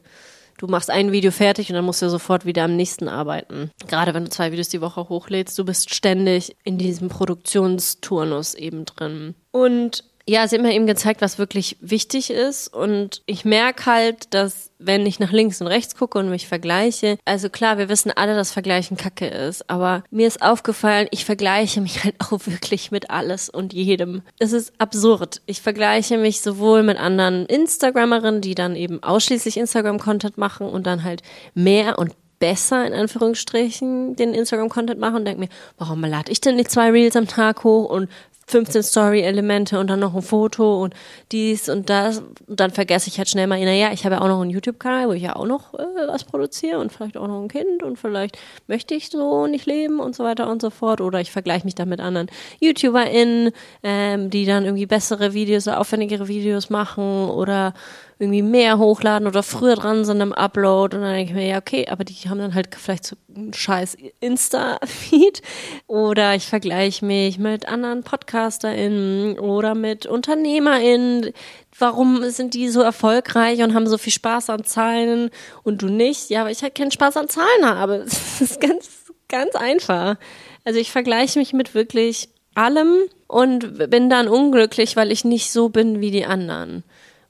du 0.58 0.68
machst 0.68 0.90
ein 0.90 1.12
Video 1.12 1.32
fertig 1.32 1.70
und 1.70 1.76
dann 1.76 1.86
musst 1.86 2.02
du 2.02 2.10
sofort 2.10 2.46
wieder 2.46 2.64
am 2.64 2.76
nächsten 2.76 3.10
arbeiten. 3.10 3.72
Gerade 3.88 4.14
wenn 4.14 4.26
du 4.26 4.30
zwei 4.30 4.52
Videos 4.52 4.70
die 4.70 4.82
Woche 4.82 5.10
hochlädst, 5.10 5.58
du 5.58 5.66
bist 5.66 5.94
ständig 5.94 6.56
in 6.64 6.78
diesem 6.78 7.10
Produktionsturnus 7.10 8.54
eben 8.54 8.86
drin. 8.86 9.36
Und 9.52 10.04
ja, 10.30 10.46
sie 10.46 10.58
hat 10.58 10.62
mir 10.62 10.74
eben 10.74 10.88
gezeigt, 10.88 11.22
was 11.22 11.38
wirklich 11.38 11.78
wichtig 11.80 12.30
ist. 12.30 12.68
Und 12.68 13.22
ich 13.26 13.46
merke 13.46 13.86
halt, 13.86 14.34
dass 14.34 14.72
wenn 14.78 15.06
ich 15.06 15.20
nach 15.20 15.32
links 15.32 15.62
und 15.62 15.68
rechts 15.68 15.96
gucke 15.96 16.20
und 16.20 16.30
mich 16.30 16.48
vergleiche, 16.48 17.18
also 17.24 17.50
klar, 17.50 17.78
wir 17.78 17.88
wissen 17.88 18.12
alle, 18.14 18.36
dass 18.36 18.52
Vergleichen 18.52 18.98
Kacke 18.98 19.26
ist, 19.26 19.70
aber 19.70 20.04
mir 20.12 20.28
ist 20.28 20.42
aufgefallen, 20.42 21.08
ich 21.12 21.24
vergleiche 21.24 21.80
mich 21.80 22.04
halt 22.04 22.16
auch 22.20 22.46
wirklich 22.46 22.92
mit 22.92 23.10
alles 23.10 23.50
und 23.50 23.72
jedem. 23.72 24.22
Es 24.38 24.52
ist 24.52 24.74
absurd. 24.80 25.42
Ich 25.46 25.62
vergleiche 25.62 26.18
mich 26.18 26.42
sowohl 26.42 26.84
mit 26.84 26.98
anderen 26.98 27.46
Instagrammerinnen, 27.46 28.42
die 28.42 28.54
dann 28.54 28.76
eben 28.76 29.02
ausschließlich 29.02 29.56
Instagram-Content 29.56 30.38
machen 30.38 30.68
und 30.68 30.86
dann 30.86 31.06
halt 31.06 31.22
mehr 31.54 31.98
und 31.98 32.14
besser 32.40 32.86
in 32.86 32.94
Anführungsstrichen 32.94 34.16
den 34.16 34.34
Instagram-Content 34.34 35.00
machen 35.00 35.16
und 35.16 35.26
denke 35.26 35.40
mir, 35.40 35.50
warum 35.78 36.02
lade 36.02 36.32
ich 36.32 36.42
denn 36.42 36.58
nicht 36.58 36.70
zwei 36.70 36.92
Reels 36.92 37.16
am 37.16 37.28
Tag 37.28 37.64
hoch 37.64 37.90
und 37.90 38.10
15 38.48 38.82
Story-Elemente 38.82 39.78
und 39.78 39.90
dann 39.90 40.00
noch 40.00 40.16
ein 40.16 40.22
Foto 40.22 40.82
und 40.82 40.94
dies 41.32 41.68
und 41.68 41.90
das. 41.90 42.20
Und 42.48 42.60
dann 42.60 42.72
vergesse 42.72 43.10
ich 43.10 43.18
halt 43.18 43.28
schnell 43.30 43.46
mal, 43.46 43.60
naja, 43.64 43.92
ich 43.92 44.06
habe 44.06 44.16
ja 44.16 44.22
auch 44.22 44.28
noch 44.28 44.42
einen 44.42 44.52
YouTube-Kanal, 44.52 45.10
wo 45.10 45.14
ich 45.14 45.24
ja 45.24 45.36
auch 45.36 45.46
noch 45.46 45.74
äh, 45.74 45.84
was 46.08 46.24
produziere 46.24 46.80
und 46.80 46.92
vielleicht 46.92 47.18
auch 47.18 47.28
noch 47.28 47.42
ein 47.42 47.50
Kind 47.50 47.84
und 47.84 48.00
vielleicht 48.00 48.38
möchte 48.68 48.96
ich 48.96 49.10
so 49.10 49.48
nicht 49.48 49.66
leben 49.66 50.00
und 50.00 50.16
so 50.16 50.24
weiter 50.24 50.50
und 50.50 50.62
so 50.62 50.70
fort. 50.70 51.02
Oder 51.02 51.20
ich 51.20 51.32
vergleiche 51.32 51.66
mich 51.66 51.76
da 51.76 51.86
mit 51.86 52.00
anderen 52.00 52.28
YouTuberInnen, 52.60 53.52
ähm, 53.84 54.30
die 54.30 54.46
dann 54.46 54.64
irgendwie 54.64 54.86
bessere 54.86 55.34
Videos 55.34 55.68
aufwendigere 55.68 56.28
Videos 56.30 56.70
machen 56.70 57.30
oder 57.30 57.74
irgendwie 58.20 58.42
mehr 58.42 58.80
hochladen 58.80 59.28
oder 59.28 59.44
früher 59.44 59.76
dran 59.76 60.04
sind 60.04 60.22
im 60.22 60.34
Upload 60.34 60.96
und 60.96 61.04
dann 61.04 61.14
denke 61.14 61.32
ich 61.32 61.36
mir, 61.36 61.48
ja, 61.48 61.58
okay, 61.58 61.88
aber 61.88 62.04
die 62.04 62.16
haben 62.28 62.40
dann 62.40 62.56
halt 62.56 62.74
vielleicht 62.76 63.06
so 63.06 63.16
einen 63.36 63.54
scheiß 63.54 63.96
Insta-Feed 64.20 65.42
oder 65.86 66.34
ich 66.34 66.48
vergleiche 66.48 67.06
mich 67.06 67.38
mit 67.38 67.68
anderen 67.68 68.04
PodcasterInnen 68.04 69.38
oder 69.38 69.76
mit 69.76 70.08
UnternehmerInnen. 70.08 71.32
Warum 71.78 72.28
sind 72.32 72.56
die 72.56 72.70
so 72.70 72.82
erfolgreich 72.82 73.62
und 73.62 73.76
haben 73.76 73.88
so 73.88 74.00
viel 74.00 74.14
Spaß 74.14 74.50
an 74.50 74.64
Zahlen 74.64 75.30
und 75.64 75.84
du 75.84 75.88
nicht? 75.88 76.32
Ja, 76.32 76.46
weil 76.46 76.54
ich 76.54 76.64
halt 76.64 76.74
keinen 76.74 76.92
Spaß 76.92 77.18
an 77.18 77.30
Zahlen 77.30 77.66
habe. 77.66 78.06
Das 78.38 78.42
ist 78.42 78.62
ganz, 78.62 78.90
ganz 79.30 79.56
einfach. 79.56 80.16
Also 80.64 80.80
ich 80.80 80.92
vergleiche 80.92 81.38
mich 81.38 81.54
mit 81.54 81.76
wirklich 81.76 82.30
allem 82.56 82.96
und 83.28 83.90
bin 83.90 84.10
dann 84.10 84.28
unglücklich, 84.28 84.96
weil 84.96 85.12
ich 85.12 85.24
nicht 85.24 85.52
so 85.52 85.70
bin 85.70 86.02
wie 86.02 86.12
die 86.12 86.26
anderen 86.26 86.84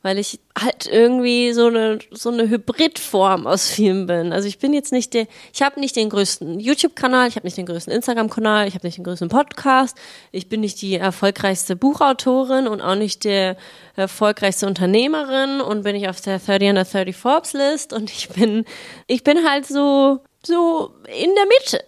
weil 0.08 0.20
ich 0.20 0.39
halt 0.58 0.88
irgendwie 0.89 1.52
so 1.52 1.67
eine 1.67 2.00
so 2.12 2.30
eine 2.30 2.48
Hybridform 2.48 3.46
aus 3.46 3.70
vielen 3.70 4.08
bin. 4.08 4.32
Also 4.32 4.48
ich 4.48 4.58
bin 4.58 4.72
jetzt 4.72 4.93
nicht 4.93 5.13
der, 5.13 5.28
ich 5.54 5.62
habe 5.62 5.82
nicht 5.82 5.98
den 5.98 6.10
größten 6.10 6.62
YouTube-Kanal, 6.62 7.28
ich 7.28 7.36
habe 7.36 7.46
nicht 7.46 7.58
den 7.58 7.65
größten 7.65 7.91
Instagram-Kanal, 7.91 8.70
ich 8.70 8.74
habe 8.74 8.88
nicht 8.88 8.96
den 8.96 9.04
größten 9.04 9.28
Podcast, 9.28 9.98
ich 10.32 10.48
bin 10.48 10.62
nicht 10.62 10.82
die 10.82 10.96
erfolgreichste 10.96 11.76
Buchautorin 11.76 12.70
und 12.70 12.80
auch 12.80 12.96
nicht 12.96 13.26
der 13.26 13.58
erfolgreichste 13.98 14.65
Unternehmerin 14.65 15.60
und 15.60 15.84
bin 15.84 15.98
ich 15.98 16.08
auf 16.08 16.22
der 16.22 16.39
30 16.39 16.70
under 16.70 16.86
30 16.86 17.13
Forbes 17.13 17.52
List 17.52 17.91
und 17.91 18.10
ich 18.10 18.30
bin 18.30 18.63
ich 19.08 19.26
bin 19.26 19.46
halt 19.46 19.65
so 19.65 20.22
so 20.41 20.93
in 21.08 21.36
der 21.36 21.46
Mitte 21.48 21.84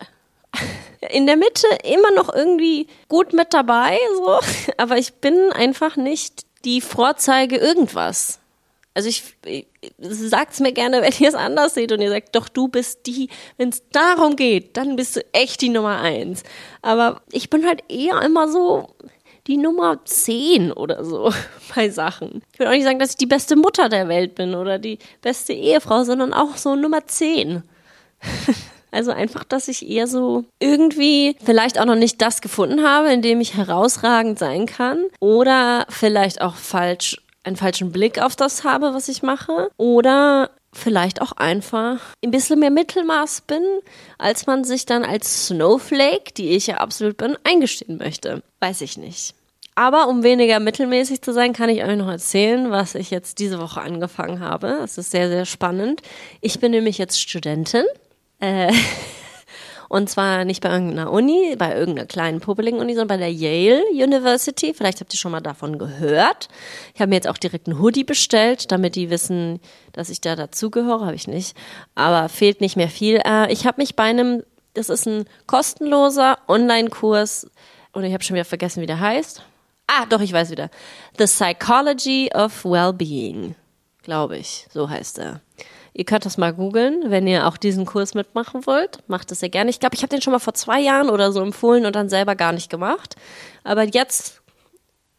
in 1.13 1.25
der 1.25 1.38
Mitte 1.38 1.67
immer 1.86 2.12
noch 2.12 2.34
irgendwie 2.36 2.88
gut 3.08 3.32
mit 3.32 3.53
dabei, 3.53 3.97
so, 4.17 4.39
aber 4.75 4.97
ich 4.97 5.13
bin 5.13 5.53
einfach 5.53 5.95
nicht 5.95 6.48
die 6.65 6.81
Vorzeige 6.81 7.57
irgendwas. 7.57 8.39
Also 8.93 9.07
ich, 9.07 9.23
ich 9.45 9.65
sagt's 9.99 10.59
mir 10.59 10.73
gerne, 10.73 11.01
wenn 11.01 11.13
ihr 11.19 11.29
es 11.29 11.35
anders 11.35 11.75
seht 11.75 11.91
und 11.91 12.01
ihr 12.01 12.09
sagt, 12.09 12.35
doch 12.35 12.49
du 12.49 12.67
bist 12.67 13.05
die, 13.05 13.29
wenn 13.57 13.69
es 13.69 13.83
darum 13.91 14.35
geht, 14.35 14.75
dann 14.75 14.95
bist 14.95 15.15
du 15.15 15.25
echt 15.31 15.61
die 15.61 15.69
Nummer 15.69 15.99
eins. 15.99 16.43
Aber 16.81 17.21
ich 17.31 17.49
bin 17.49 17.65
halt 17.65 17.83
eher 17.87 18.21
immer 18.21 18.49
so 18.49 18.89
die 19.47 19.57
Nummer 19.57 20.03
zehn 20.05 20.71
oder 20.71 21.03
so 21.05 21.31
bei 21.75 21.89
Sachen. 21.89 22.41
Ich 22.53 22.59
will 22.59 22.67
auch 22.67 22.71
nicht 22.71 22.83
sagen, 22.83 22.99
dass 22.99 23.11
ich 23.11 23.17
die 23.17 23.25
beste 23.25 23.55
Mutter 23.55 23.89
der 23.89 24.07
Welt 24.07 24.35
bin 24.35 24.55
oder 24.55 24.79
die 24.79 24.99
beste 25.21 25.53
Ehefrau, 25.53 26.03
sondern 26.03 26.33
auch 26.33 26.57
so 26.57 26.75
Nummer 26.75 27.07
zehn. 27.07 27.63
Also 28.91 29.12
einfach, 29.12 29.43
dass 29.43 29.67
ich 29.67 29.88
eher 29.88 30.08
so 30.08 30.45
irgendwie 30.60 31.36
vielleicht 31.43 31.80
auch 31.80 31.86
noch 31.86 31.95
nicht 31.95 32.21
das 32.21 32.41
gefunden 32.41 32.84
habe, 32.84 33.12
in 33.12 33.21
dem 33.21 33.41
ich 33.41 33.56
herausragend 33.56 34.39
sein 34.39 34.65
kann. 34.65 35.06
Oder 35.19 35.86
vielleicht 35.89 36.41
auch 36.41 36.56
falsch, 36.56 37.21
einen 37.43 37.56
falschen 37.56 37.91
Blick 37.91 38.21
auf 38.21 38.36
das 38.36 38.63
habe, 38.63 38.93
was 38.93 39.10
ich 39.10 39.21
mache. 39.21 39.69
Oder 39.78 40.52
vielleicht 40.73 41.21
auch 41.21 41.32
einfach 41.34 41.99
ein 42.23 42.32
bisschen 42.32 42.60
mehr 42.60 42.71
Mittelmaß 42.71 43.41
bin, 43.41 43.63
als 44.17 44.45
man 44.47 44.63
sich 44.63 44.86
dann 44.86 45.04
als 45.04 45.47
Snowflake, 45.47 46.34
die 46.38 46.52
ich 46.52 46.67
ja 46.67 46.78
absolut 46.78 47.17
bin, 47.17 47.38
eingestehen 47.43 47.97
möchte. 47.97 48.43
Weiß 48.60 48.82
ich 48.82 48.97
nicht. 48.97 49.34
Aber 49.75 50.10
um 50.10 50.23
weniger 50.23 50.60
mittelmäßig 50.60 51.21
zu 51.21 51.32
sein, 51.32 51.54
kann 51.54 51.69
ich 51.69 51.84
euch 51.84 51.95
noch 51.95 52.10
erzählen, 52.10 52.69
was 52.69 52.95
ich 52.95 53.12
jetzt 53.12 53.39
diese 53.39 53.60
Woche 53.60 53.80
angefangen 53.80 54.41
habe. 54.41 54.80
Es 54.84 54.97
ist 54.97 55.12
sehr, 55.12 55.30
sehr 55.30 55.45
spannend. 55.45 56.02
Ich 56.41 56.60
bin 56.60 56.71
nämlich 56.71 56.97
jetzt 56.97 57.21
Studentin 57.21 57.86
äh, 58.39 58.73
und 59.89 60.10
zwar 60.10 60.45
nicht 60.45 60.62
bei 60.62 60.69
irgendeiner 60.69 61.12
Uni, 61.12 61.56
bei 61.58 61.75
irgendeiner 61.75 62.08
kleinen 62.08 62.39
pubbeligen 62.39 62.80
Uni, 62.80 62.93
sondern 62.93 63.08
bei 63.08 63.17
der 63.17 63.32
Yale 63.32 63.84
University. 63.91 64.73
Vielleicht 64.73 64.99
habt 65.02 65.13
ihr 65.13 65.19
schon 65.19 65.32
mal 65.32 65.41
davon 65.41 65.78
gehört. 65.78 66.47
Ich 66.93 67.02
habe 67.02 67.10
mir 67.10 67.15
jetzt 67.15 67.28
auch 67.28 67.38
direkt 67.38 67.67
einen 67.67 67.80
Hoodie 67.80 68.04
bestellt, 68.04 68.71
damit 68.71 68.95
die 68.95 69.10
wissen, 69.10 69.60
dass 69.93 70.10
ich 70.10 70.21
da 70.21 70.36
dazugehöre. 70.36 71.06
Habe 71.06 71.15
ich 71.15 71.28
nicht. 71.28 71.56
Aber 71.95 72.30
fehlt 72.30 72.62
nicht 72.62 72.75
mehr 72.75 72.89
viel. 72.89 73.21
Äh, 73.25 73.52
ich 73.52 73.65
habe 73.65 73.82
mich 73.82 73.95
bei 73.95 74.04
einem, 74.04 74.43
das 74.73 74.89
ist 74.89 75.08
ein 75.08 75.25
kostenloser 75.47 76.38
Online-Kurs, 76.47 77.47
und 77.91 78.04
ich 78.04 78.13
habe 78.13 78.23
schon 78.23 78.36
wieder 78.36 78.45
vergessen, 78.45 78.82
wie 78.82 78.88
der 78.88 78.99
heißt. 78.99 79.41
Ah, 79.88 80.06
doch, 80.06 80.21
ich 80.21 80.32
weiß 80.32 80.52
wieder. 80.52 80.69
The 81.17 81.25
Psychology 81.25 82.30
of 82.34 82.63
Wellbeing, 82.63 83.56
glaube 84.04 84.38
ich. 84.38 84.67
So 84.71 84.89
heißt 84.89 85.19
er. 85.19 85.41
Ihr 85.93 86.06
könnt 86.06 86.25
das 86.25 86.38
mal 86.38 86.54
googeln, 86.54 87.06
wenn 87.08 87.28
ihr 87.28 87.47
auch 87.47 87.58
diesen 87.58 87.86
Kurs 87.86 88.13
mitmachen 88.13 88.65
wollt. 88.65 88.99
Macht 89.08 89.32
das 89.32 89.39
sehr 89.39 89.49
gerne. 89.49 89.69
Ich 89.69 89.80
glaube, 89.80 89.95
ich 89.95 90.02
habe 90.02 90.10
den 90.10 90.21
schon 90.21 90.34
mal 90.34 90.39
vor 90.39 90.54
zwei 90.54 90.80
Jahren 90.80 91.10
oder 91.10 91.32
so 91.32 91.41
empfohlen 91.41 91.86
und 91.86 91.95
dann 91.95 92.10
selber 92.10 92.36
gar 92.36 92.52
nicht 92.52 92.69
gemacht. 92.69 93.15
Aber 93.63 93.84
jetzt 93.84 94.41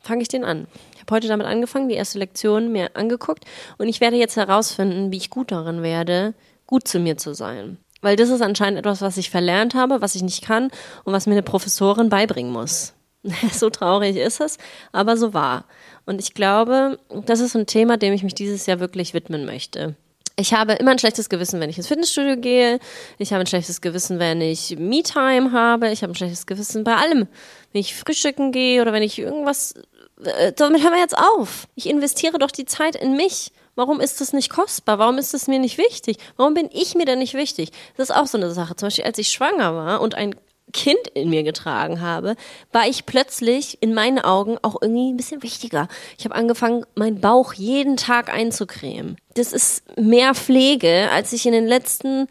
fange 0.01 0.23
ich 0.23 0.29
den 0.29 0.45
an. 0.45 0.67
Ich 0.95 1.01
habe 1.01 1.15
heute 1.15 1.29
damit 1.29 1.47
angefangen, 1.47 1.89
die 1.89 1.95
erste 1.95 2.19
Lektion 2.19 2.73
mir 2.73 2.91
angeguckt 2.95 3.45
und 3.79 3.89
ich 3.89 4.01
werde 4.01 4.17
jetzt 4.17 4.37
herausfinden, 4.37 5.13
wie 5.13 5.17
ich 5.17 5.31
gut 5.31 5.51
darin 5.51 5.83
werde, 5.83 6.35
gut 6.67 6.87
zu 6.87 6.99
mir 6.99 7.17
zu 7.17 7.35
sein. 7.35 7.79
Weil 8.01 8.17
das 8.17 8.31
ist 8.31 8.41
anscheinend 8.41 8.79
etwas, 8.79 9.03
was 9.03 9.17
ich 9.17 9.31
verlernt 9.31 9.75
habe, 9.75 10.01
was 10.01 10.15
ich 10.15 10.23
nicht 10.23 10.43
kann 10.43 10.71
und 11.05 11.13
was 11.13 11.27
mir 11.27 11.35
eine 11.35 11.43
Professorin 11.43 12.09
beibringen 12.09 12.53
muss. 12.53 12.95
so 13.53 13.69
traurig 13.69 14.17
ist 14.17 14.41
es, 14.41 14.57
aber 14.93 15.17
so 15.17 15.35
wahr. 15.35 15.65
Und 16.07 16.21
ich 16.21 16.35
glaube, 16.35 16.99
das 17.27 17.41
ist 17.41 17.55
ein 17.55 17.67
Thema, 17.67 17.99
dem 17.99 18.15
ich 18.15 18.23
mich 18.23 18.35
dieses 18.35 18.67
Jahr 18.67 18.81
wirklich 18.81 19.13
widmen 19.13 19.45
möchte. 19.45 19.97
Ich 20.41 20.55
habe 20.55 20.73
immer 20.73 20.93
ein 20.93 20.99
schlechtes 20.99 21.29
Gewissen, 21.29 21.61
wenn 21.61 21.69
ich 21.69 21.77
ins 21.77 21.89
Fitnessstudio 21.89 22.39
gehe. 22.39 22.79
Ich 23.19 23.33
habe 23.33 23.41
ein 23.41 23.47
schlechtes 23.47 23.83
Gewissen, 23.83 24.19
wenn 24.19 24.41
ich 24.41 24.75
Me-Time 24.79 25.53
habe. 25.53 25.91
Ich 25.91 26.03
habe 26.03 26.13
ein 26.13 26.17
schlechtes 26.17 26.47
Gewissen 26.47 26.83
bei 26.83 26.97
allem. 26.97 27.29
Wenn 27.73 27.81
ich 27.81 27.95
frühstücken 27.95 28.51
gehe 28.51 28.81
oder 28.81 28.95
wenn 28.95 29.03
ich 29.03 29.19
irgendwas. 29.19 29.75
Äh, 30.25 30.53
damit 30.55 30.83
hören 30.83 30.95
wir 30.95 31.01
jetzt 31.01 31.17
auf. 31.17 31.69
Ich 31.75 31.87
investiere 31.87 32.39
doch 32.39 32.51
die 32.51 32.65
Zeit 32.65 32.97
in 32.97 33.17
mich. 33.17 33.53
Warum 33.75 34.01
ist 34.01 34.23
das 34.23 34.33
nicht 34.33 34.49
kostbar? 34.49 34.99
Warum 34.99 35.19
ist 35.19 35.35
das 35.35 35.47
mir 35.47 35.59
nicht 35.59 35.77
wichtig? 35.77 36.17
Warum 36.37 36.55
bin 36.55 36.71
ich 36.73 36.95
mir 36.95 37.05
denn 37.05 37.19
nicht 37.19 37.35
wichtig? 37.35 37.71
Das 37.99 38.09
ist 38.09 38.17
auch 38.17 38.27
so 38.27 38.39
eine 38.39 38.51
Sache. 38.51 38.77
Zum 38.77 38.87
Beispiel, 38.87 39.05
als 39.05 39.19
ich 39.19 39.29
schwanger 39.29 39.75
war 39.75 40.01
und 40.01 40.15
ein 40.15 40.35
Kind 40.73 40.99
in 41.15 41.31
mir 41.31 41.43
getragen 41.43 42.01
habe, 42.01 42.37
war 42.73 42.87
ich 42.87 43.07
plötzlich 43.07 43.79
in 43.81 43.95
meinen 43.95 44.19
Augen 44.19 44.59
auch 44.63 44.81
irgendwie 44.81 45.13
ein 45.13 45.17
bisschen 45.17 45.43
wichtiger. 45.43 45.89
Ich 46.19 46.25
habe 46.25 46.35
angefangen, 46.35 46.85
meinen 46.95 47.21
Bauch 47.21 47.53
jeden 47.53 47.97
Tag 47.97 48.33
einzucremen. 48.33 49.17
Das 49.35 49.53
ist 49.53 49.85
mehr 49.99 50.35
Pflege, 50.35 51.09
als 51.13 51.33
ich 51.33 51.47
in 51.47 51.53
den 51.53 51.67
letzten 51.67 52.29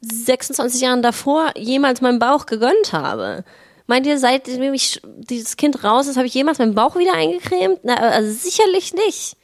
26 0.00 0.80
Jahren 0.80 1.02
davor 1.02 1.52
jemals 1.56 2.00
meinen 2.00 2.18
Bauch 2.18 2.46
gegönnt 2.46 2.92
habe. 2.92 3.44
Meint 3.86 4.06
ihr, 4.06 4.18
seitdem 4.18 4.74
ich 4.74 5.00
dieses 5.04 5.56
Kind 5.56 5.84
raus 5.84 6.06
ist, 6.06 6.16
habe 6.16 6.26
ich 6.26 6.34
jemals 6.34 6.58
meinen 6.58 6.74
Bauch 6.74 6.96
wieder 6.96 7.14
eingecremt? 7.14 7.80
Na, 7.82 7.94
also 7.94 8.32
sicherlich 8.32 8.94
nicht. 8.94 9.36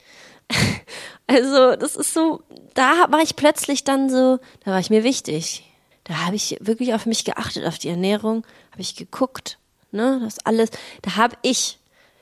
Also, 1.30 1.76
das 1.76 1.94
ist 1.94 2.14
so, 2.14 2.40
da 2.72 3.04
war 3.10 3.20
ich 3.20 3.36
plötzlich 3.36 3.84
dann 3.84 4.08
so, 4.08 4.38
da 4.64 4.70
war 4.70 4.80
ich 4.80 4.88
mir 4.88 5.04
wichtig 5.04 5.67
da 6.08 6.26
habe 6.26 6.36
ich 6.36 6.56
wirklich 6.60 6.94
auf 6.94 7.06
mich 7.06 7.24
geachtet, 7.24 7.66
auf 7.66 7.78
die 7.78 7.88
Ernährung, 7.88 8.44
habe 8.72 8.80
ich 8.80 8.96
geguckt, 8.96 9.58
ne, 9.92 10.20
das 10.24 10.38
alles, 10.44 10.70
da 11.02 11.16
habe 11.16 11.36
ich 11.42 11.78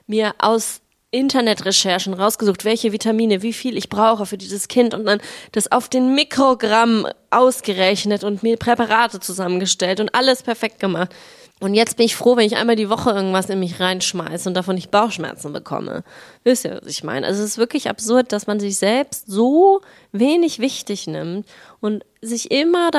mir 0.06 0.34
aus 0.38 0.80
Internetrecherchen 1.12 2.12
rausgesucht, 2.12 2.64
welche 2.64 2.92
Vitamine, 2.92 3.40
wie 3.42 3.52
viel 3.52 3.76
ich 3.76 3.88
brauche 3.88 4.26
für 4.26 4.36
dieses 4.36 4.68
Kind 4.68 4.92
und 4.92 5.06
dann 5.06 5.20
das 5.52 5.70
auf 5.70 5.88
den 5.88 6.14
Mikrogramm 6.14 7.06
ausgerechnet 7.30 8.24
und 8.24 8.42
mir 8.42 8.56
Präparate 8.56 9.20
zusammengestellt 9.20 10.00
und 10.00 10.14
alles 10.14 10.42
perfekt 10.42 10.80
gemacht. 10.80 11.14
Und 11.58 11.72
jetzt 11.72 11.96
bin 11.96 12.04
ich 12.04 12.16
froh, 12.16 12.36
wenn 12.36 12.46
ich 12.46 12.56
einmal 12.56 12.76
die 12.76 12.90
Woche 12.90 13.10
irgendwas 13.10 13.48
in 13.48 13.60
mich 13.60 13.80
reinschmeiße 13.80 14.46
und 14.46 14.54
davon 14.54 14.74
nicht 14.74 14.90
Bauchschmerzen 14.90 15.54
bekomme. 15.54 16.04
Wisst 16.44 16.66
ihr, 16.66 16.80
was 16.82 16.90
ich 16.90 17.02
meine? 17.02 17.26
Also 17.26 17.42
es 17.42 17.52
ist 17.52 17.58
wirklich 17.58 17.88
absurd, 17.88 18.30
dass 18.32 18.46
man 18.46 18.60
sich 18.60 18.76
selbst 18.76 19.26
so 19.26 19.80
wenig 20.12 20.58
wichtig 20.58 21.06
nimmt 21.06 21.48
und 21.80 22.04
sich 22.20 22.50
immer 22.50 22.90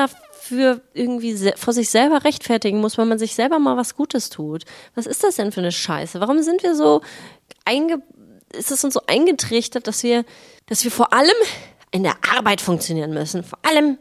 dafür 0.50 0.80
irgendwie 0.94 1.52
vor 1.56 1.72
sich 1.72 1.90
selber 1.90 2.24
rechtfertigen 2.24 2.80
muss, 2.80 2.98
weil 2.98 3.06
man 3.06 3.18
sich 3.18 3.34
selber 3.34 3.58
mal 3.58 3.76
was 3.76 3.94
Gutes 3.94 4.30
tut. 4.30 4.64
Was 4.94 5.06
ist 5.06 5.24
das 5.24 5.36
denn 5.36 5.52
für 5.52 5.60
eine 5.60 5.72
Scheiße? 5.72 6.20
Warum 6.20 6.42
sind 6.42 6.62
wir 6.62 6.74
so 6.74 7.02
einge 7.64 8.02
ist 8.54 8.70
es 8.70 8.82
uns 8.82 8.94
so 8.94 9.02
eingetrichtert, 9.06 9.86
dass 9.86 10.02
wir, 10.02 10.24
dass 10.66 10.82
wir 10.84 10.90
vor 10.90 11.12
allem 11.12 11.36
in 11.90 12.02
der 12.02 12.16
Arbeit 12.34 12.60
funktionieren 12.60 13.12
müssen, 13.12 13.44
vor 13.44 13.58
allem 13.62 13.98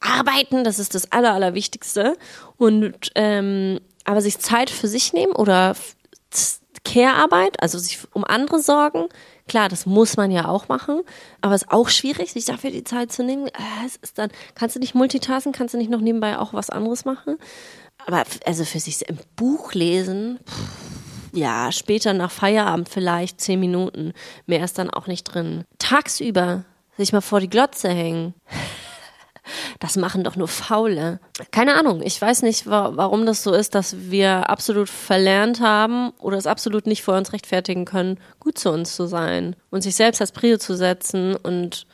arbeiten, 0.00 0.64
das 0.64 0.78
ist 0.78 0.94
das 0.94 1.12
Aller, 1.12 1.32
Allerwichtigste. 1.32 2.16
Und 2.56 3.12
ähm, 3.14 3.80
aber 4.04 4.20
sich 4.20 4.38
Zeit 4.38 4.68
für 4.70 4.88
sich 4.88 5.12
nehmen 5.12 5.32
oder 5.32 5.76
Care-Arbeit, 6.84 7.62
also 7.62 7.78
sich 7.78 8.00
um 8.12 8.24
andere 8.24 8.60
sorgen, 8.60 9.08
klar, 9.48 9.68
das 9.68 9.86
muss 9.86 10.16
man 10.16 10.30
ja 10.30 10.48
auch 10.48 10.68
machen, 10.68 11.02
aber 11.40 11.54
es 11.54 11.62
ist 11.62 11.70
auch 11.70 11.88
schwierig, 11.88 12.32
sich 12.32 12.44
dafür 12.44 12.70
die 12.70 12.84
Zeit 12.84 13.12
zu 13.12 13.22
nehmen. 13.22 13.46
Äh, 13.48 13.86
es 13.86 13.96
ist 13.96 14.18
dann, 14.18 14.30
kannst 14.54 14.76
du 14.76 14.80
nicht 14.80 14.94
multitasken, 14.94 15.52
kannst 15.52 15.74
du 15.74 15.78
nicht 15.78 15.90
noch 15.90 16.00
nebenbei 16.00 16.38
auch 16.38 16.52
was 16.52 16.70
anderes 16.70 17.04
machen? 17.04 17.36
Aber 18.06 18.24
also 18.46 18.64
für 18.64 18.80
sich 18.80 19.08
ein 19.08 19.18
Buch 19.36 19.72
lesen, 19.74 20.38
ja, 21.32 21.72
später 21.72 22.12
nach 22.12 22.30
Feierabend 22.30 22.88
vielleicht 22.88 23.40
zehn 23.40 23.60
Minuten, 23.60 24.12
mehr 24.46 24.64
ist 24.64 24.78
dann 24.78 24.90
auch 24.90 25.06
nicht 25.06 25.24
drin. 25.24 25.64
Tagsüber 25.78 26.64
sich 26.96 27.12
mal 27.12 27.20
vor 27.20 27.40
die 27.40 27.50
Glotze 27.50 27.88
hängen 27.88 28.34
das 29.80 29.96
machen 29.96 30.24
doch 30.24 30.36
nur 30.36 30.48
Faule. 30.48 31.20
Keine 31.50 31.74
Ahnung, 31.74 32.02
ich 32.02 32.20
weiß 32.20 32.42
nicht, 32.42 32.66
warum 32.66 33.26
das 33.26 33.42
so 33.42 33.52
ist, 33.52 33.74
dass 33.74 34.10
wir 34.10 34.48
absolut 34.48 34.88
verlernt 34.88 35.60
haben 35.60 36.10
oder 36.18 36.36
es 36.36 36.46
absolut 36.46 36.86
nicht 36.86 37.02
vor 37.02 37.16
uns 37.16 37.32
rechtfertigen 37.32 37.84
können, 37.84 38.18
gut 38.40 38.58
zu 38.58 38.70
uns 38.70 38.96
zu 38.96 39.06
sein 39.06 39.56
und 39.70 39.82
sich 39.82 39.96
selbst 39.96 40.20
als 40.20 40.32
Prio 40.32 40.58
zu 40.58 40.76
setzen 40.76 41.36
und 41.36 41.86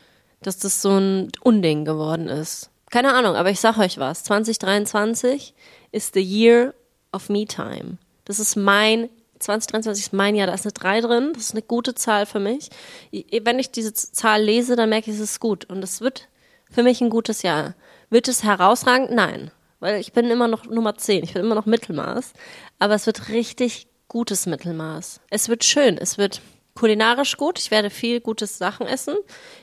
dass 0.43 0.59
das 0.59 0.81
so 0.81 0.97
ein 0.97 1.29
Unding 1.43 1.85
geworden 1.85 2.29
ist. 2.29 2.71
Keine 2.91 3.15
Ahnung, 3.15 3.37
aber 3.37 3.51
ich 3.51 3.61
sag 3.61 3.79
euch 3.79 3.99
was. 3.99 4.25
2023 4.25 5.55
ist 5.93 6.15
the 6.15 6.23
year 6.23 6.75
of 7.13 7.29
me 7.29 7.47
time. 7.47 7.99
Das 8.25 8.39
ist 8.39 8.57
mein 8.57 9.09
2023 9.41 10.05
ist 10.05 10.13
mein 10.13 10.35
Jahr, 10.35 10.47
da 10.47 10.55
ist 10.55 10.67
eine 10.67 10.73
3 10.73 11.01
drin, 11.01 11.31
das 11.33 11.45
ist 11.45 11.53
eine 11.53 11.63
gute 11.63 11.95
Zahl 11.95 12.27
für 12.27 12.41
mich. 12.41 12.69
Wenn 13.11 13.59
ich 13.59 13.71
diese 13.71 13.95
Zahl 13.95 14.43
lese, 14.43 14.77
dann 14.77 14.91
merke 14.91 15.11
ich, 15.11 15.17
es 15.17 15.23
ist 15.23 15.41
gut. 15.41 15.65
Und 15.65 15.83
es 15.83 16.01
wird 16.01 16.29
für 16.71 16.83
mich 16.83 17.01
ein 17.01 17.11
gutes 17.11 17.43
Jahr. 17.43 17.75
Wird 18.09 18.29
es 18.29 18.45
herausragend? 18.45 19.11
Nein. 19.11 19.51
Weil 19.81 20.01
ich 20.01 20.13
bin 20.13 20.31
immer 20.31 20.49
noch 20.49 20.67
Nummer 20.67 20.97
10. 20.97 21.25
Ich 21.25 21.35
bin 21.35 21.45
immer 21.45 21.55
noch 21.55 21.67
Mittelmaß. 21.67 22.33
Aber 22.79 22.95
es 22.95 23.07
wird 23.07 23.29
richtig 23.29 23.89
gutes 24.09 24.47
Mittelmaß. 24.47 25.21
Es 25.31 25.49
wird 25.49 25.65
schön. 25.65 25.97
Es 25.99 26.19
wird 26.19 26.41
kulinarisch 26.75 27.37
gut. 27.37 27.59
Ich 27.59 27.71
werde 27.71 27.91
viel 27.91 28.21
gutes 28.21 28.59
Sachen 28.59 28.87
essen. 28.87 29.17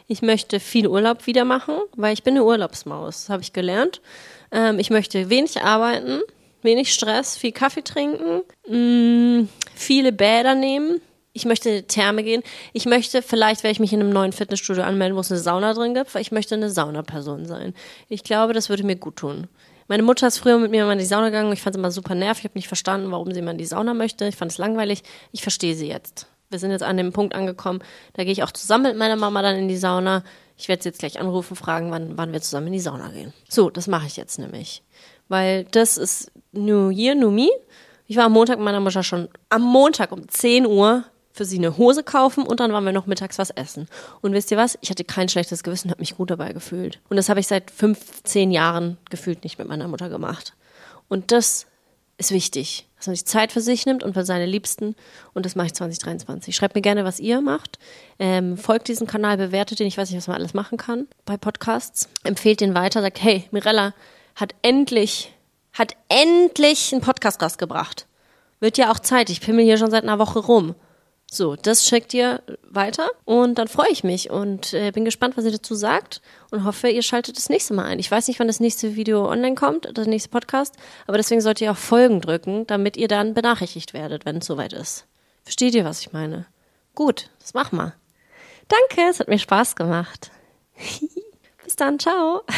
Ich 0.08 0.22
möchte 0.22 0.60
viel 0.60 0.88
Urlaub 0.88 1.28
wieder 1.28 1.46
machen, 1.46 1.76
weil 1.96 2.14
ich 2.14 2.24
bin 2.24 2.36
eine 2.36 2.44
Urlaubsmaus. 2.44 3.24
Das 3.24 3.30
habe 3.30 3.42
ich 3.42 3.54
gelernt. 3.54 4.02
Ähm, 4.52 4.80
ich 4.80 4.90
möchte 4.90 5.30
wenig 5.30 5.62
arbeiten, 5.62 6.22
wenig 6.62 6.94
Stress, 6.94 7.38
viel 7.38 7.52
Kaffee 7.52 7.84
trinken, 7.84 8.44
mh, 8.68 9.42
mm, 9.42 9.50
viele 9.76 10.12
Bäder 10.12 10.56
nehmen, 10.56 11.02
ich 11.38 11.46
möchte 11.46 11.70
in 11.70 11.76
die 11.78 11.84
Therme 11.84 12.24
gehen. 12.24 12.44
Ich 12.74 12.86
möchte, 12.86 13.22
vielleicht 13.22 13.64
werde 13.64 13.72
ich 13.72 13.80
mich 13.80 13.94
in 13.94 14.02
einem 14.02 14.10
neuen 14.10 14.34
Fitnessstudio 14.34 14.84
anmelden, 14.84 15.18
es 15.18 15.32
eine 15.32 15.40
Sauna 15.40 15.74
drin 15.74 15.94
gibt, 15.94 16.14
weil 16.14 16.22
ich 16.22 16.32
möchte 16.32 16.56
eine 16.56 16.70
Saunaperson 16.70 17.46
sein. 17.46 17.74
Ich 18.10 18.24
glaube, 18.24 18.54
das 18.54 18.70
würde 18.70 18.84
mir 18.84 18.96
gut 18.96 19.18
tun. 19.18 19.48
Meine 19.88 20.04
Mutter 20.04 20.28
ist 20.28 20.40
früher 20.40 20.58
mit 20.58 20.72
mir 20.72 20.84
immer 20.84 20.94
in 20.94 21.00
die 21.00 21.06
Sauna 21.06 21.30
gegangen. 21.30 21.54
Ich 21.54 21.62
fand 21.62 21.76
es 21.76 21.80
immer 21.80 21.92
super 21.92 22.16
nervig. 22.16 22.44
Ich 22.44 22.50
habe 22.50 22.58
nicht 22.58 22.68
verstanden, 22.68 23.12
warum 23.12 23.32
sie 23.32 23.40
immer 23.40 23.52
in 23.52 23.58
die 23.58 23.66
Sauna 23.66 23.94
möchte. 23.94 24.28
Ich 24.28 24.36
fand 24.36 24.52
es 24.52 24.58
langweilig. 24.58 25.04
Ich 25.32 25.44
verstehe 25.44 25.76
sie 25.76 25.88
jetzt. 25.88 26.28
wir 26.50 26.60
sind 26.60 26.72
jetzt 26.72 26.84
an 26.84 26.98
dem 26.98 27.14
Punkt 27.14 27.36
angekommen, 27.36 27.80
da 28.14 28.24
gehe 28.24 28.32
ich 28.32 28.44
auch 28.44 28.52
zusammen 28.52 28.86
mit 28.86 28.98
meiner 28.98 29.16
Mama 29.16 29.42
dann 29.42 29.58
in 29.58 29.68
die 29.68 29.78
Sauna. 29.78 30.24
Ich 30.58 30.68
werde 30.68 30.82
sie 30.82 30.90
jetzt 30.90 31.00
gleich 31.00 31.20
anrufen, 31.20 31.56
fragen, 31.56 31.92
wann, 31.92 32.18
wann 32.18 32.34
wir 32.34 32.42
zusammen 32.42 32.68
in 32.68 32.74
die 32.74 32.80
Sauna 32.80 33.10
gehen. 33.10 33.34
So, 33.48 33.70
das 33.70 33.88
mache 33.88 34.08
ich 34.08 34.18
jetzt 34.18 34.40
nämlich. 34.40 34.82
Weil 35.28 35.66
das 35.66 35.98
ist 35.98 36.32
New 36.52 36.90
Year, 36.90 37.14
New 37.16 37.32
Me. 37.32 37.50
Ich 38.08 38.16
war 38.16 38.26
am 38.26 38.32
Montag 38.32 38.58
mit 38.58 38.66
meiner 38.66 38.80
Mutter 38.80 39.04
schon 39.04 39.28
am 39.50 39.62
Montag 39.62 40.12
um 40.12 40.28
10 40.28 40.66
Uhr 40.66 41.04
für 41.38 41.46
sie 41.46 41.58
eine 41.58 41.78
Hose 41.78 42.04
kaufen 42.04 42.44
und 42.44 42.60
dann 42.60 42.74
waren 42.74 42.84
wir 42.84 42.92
noch 42.92 43.06
mittags 43.06 43.38
was 43.38 43.52
essen. 43.52 43.88
Und 44.22 44.34
wisst 44.34 44.52
ihr 44.52 44.58
was? 44.58 44.78
Ich 44.82 44.90
hatte 44.90 45.04
kein 45.04 45.30
schlechtes 45.30 45.64
Gewissen, 45.64 45.92
habe 45.92 46.02
mich 46.02 46.18
gut 46.18 46.32
dabei 46.32 46.52
gefühlt. 46.52 47.00
Und 47.10 47.18
das 47.18 47.30
habe 47.30 47.40
ich 47.40 47.48
seit 47.48 47.72
15 47.72 48.52
Jahren 48.52 48.98
gefühlt 49.10 49.44
nicht 49.44 49.60
mit 49.60 49.68
meiner 49.68 49.88
Mutter 49.88 50.10
gemacht. 50.10 50.54
Und 51.08 51.32
das 51.32 51.68
ist 52.18 52.32
wichtig, 52.32 52.88
dass 52.98 53.08
man 53.08 53.16
sich 53.16 53.26
Zeit 53.26 53.52
für 53.52 53.62
sich 53.62 53.86
nimmt 53.86 54.04
und 54.04 54.14
für 54.14 54.26
seine 54.26 54.48
Liebsten. 54.48 54.96
Und 55.34 55.46
das 55.46 55.56
mache 55.56 55.68
ich 55.68 55.74
2023. 55.76 56.56
Schreibt 56.56 56.74
mir 56.74 56.82
gerne, 56.82 57.06
was 57.06 57.20
ihr 57.20 57.42
macht. 57.42 57.78
Ähm, 58.18 58.58
folgt 58.58 58.88
diesem 58.88 59.06
Kanal, 59.06 59.38
bewertet 59.38 59.80
den. 59.80 59.88
Ich 59.88 59.98
weiß 59.98 60.10
nicht, 60.10 60.18
was 60.18 60.28
man 60.28 60.38
alles 60.38 60.56
machen 60.56 60.78
kann 60.78 61.08
bei 61.26 61.38
Podcasts. 61.38 62.10
Empfehlt 62.24 62.62
den 62.62 62.74
weiter. 62.74 63.02
Sagt, 63.02 63.22
hey, 63.22 63.48
Mirella 63.52 63.94
hat 64.36 64.56
endlich, 64.64 65.32
hat 65.74 65.96
endlich 66.10 66.92
einen 66.92 67.02
Podcast 67.02 67.42
rausgebracht. 67.42 68.08
Wird 68.60 68.80
ja 68.80 68.92
auch 68.92 69.00
Zeit. 69.00 69.30
Ich 69.30 69.42
pimmel 69.42 69.66
hier 69.66 69.78
schon 69.78 69.92
seit 69.92 70.04
einer 70.04 70.18
Woche 70.18 70.40
rum. 70.40 70.74
So, 71.30 71.58
das 71.58 71.86
schickt 71.86 72.14
ihr 72.14 72.42
weiter 72.64 73.10
und 73.26 73.56
dann 73.56 73.68
freue 73.68 73.92
ich 73.92 74.04
mich 74.04 74.30
und 74.30 74.74
äh, 74.74 74.92
bin 74.92 75.04
gespannt, 75.04 75.36
was 75.36 75.44
ihr 75.44 75.52
dazu 75.52 75.76
sagt 75.76 76.22
und 76.52 76.64
hoffe, 76.64 76.88
ihr 76.88 77.04
schaltet 77.04 77.38
das 77.38 77.50
nächste 77.50 77.74
Mal 77.74 77.86
ein. 77.86 78.00
Ich 78.00 78.10
weiß 78.10 78.30
nicht, 78.30 78.40
wann 78.40 78.48
das 78.48 78.62
nächste 78.62 78.96
Video 78.96 79.30
online 79.30 79.56
kommt, 79.56 79.90
das 79.94 80.08
nächste 80.08 80.30
Podcast, 80.30 80.76
aber 81.06 81.18
deswegen 81.18 81.42
solltet 81.42 81.62
ihr 81.64 81.72
auch 81.72 81.78
Folgen 81.78 82.22
drücken, 82.22 82.66
damit 82.68 82.96
ihr 82.96 83.10
dann 83.10 83.34
benachrichtigt 83.34 83.94
werdet, 83.94 84.26
wenn 84.26 84.38
es 84.38 84.46
soweit 84.46 84.72
ist. 84.72 85.06
Versteht 85.44 85.76
ihr, 85.76 85.84
was 85.84 86.00
ich 86.00 86.14
meine? 86.14 86.46
Gut, 86.96 87.30
das 87.40 87.54
machen 87.54 87.78
wir. 87.78 87.94
Danke, 88.70 89.10
es 89.10 89.20
hat 89.20 89.28
mir 89.28 89.40
Spaß 89.40 89.76
gemacht. 89.76 90.32
Bis 91.66 91.76
dann, 91.76 92.00
ciao. 92.00 92.44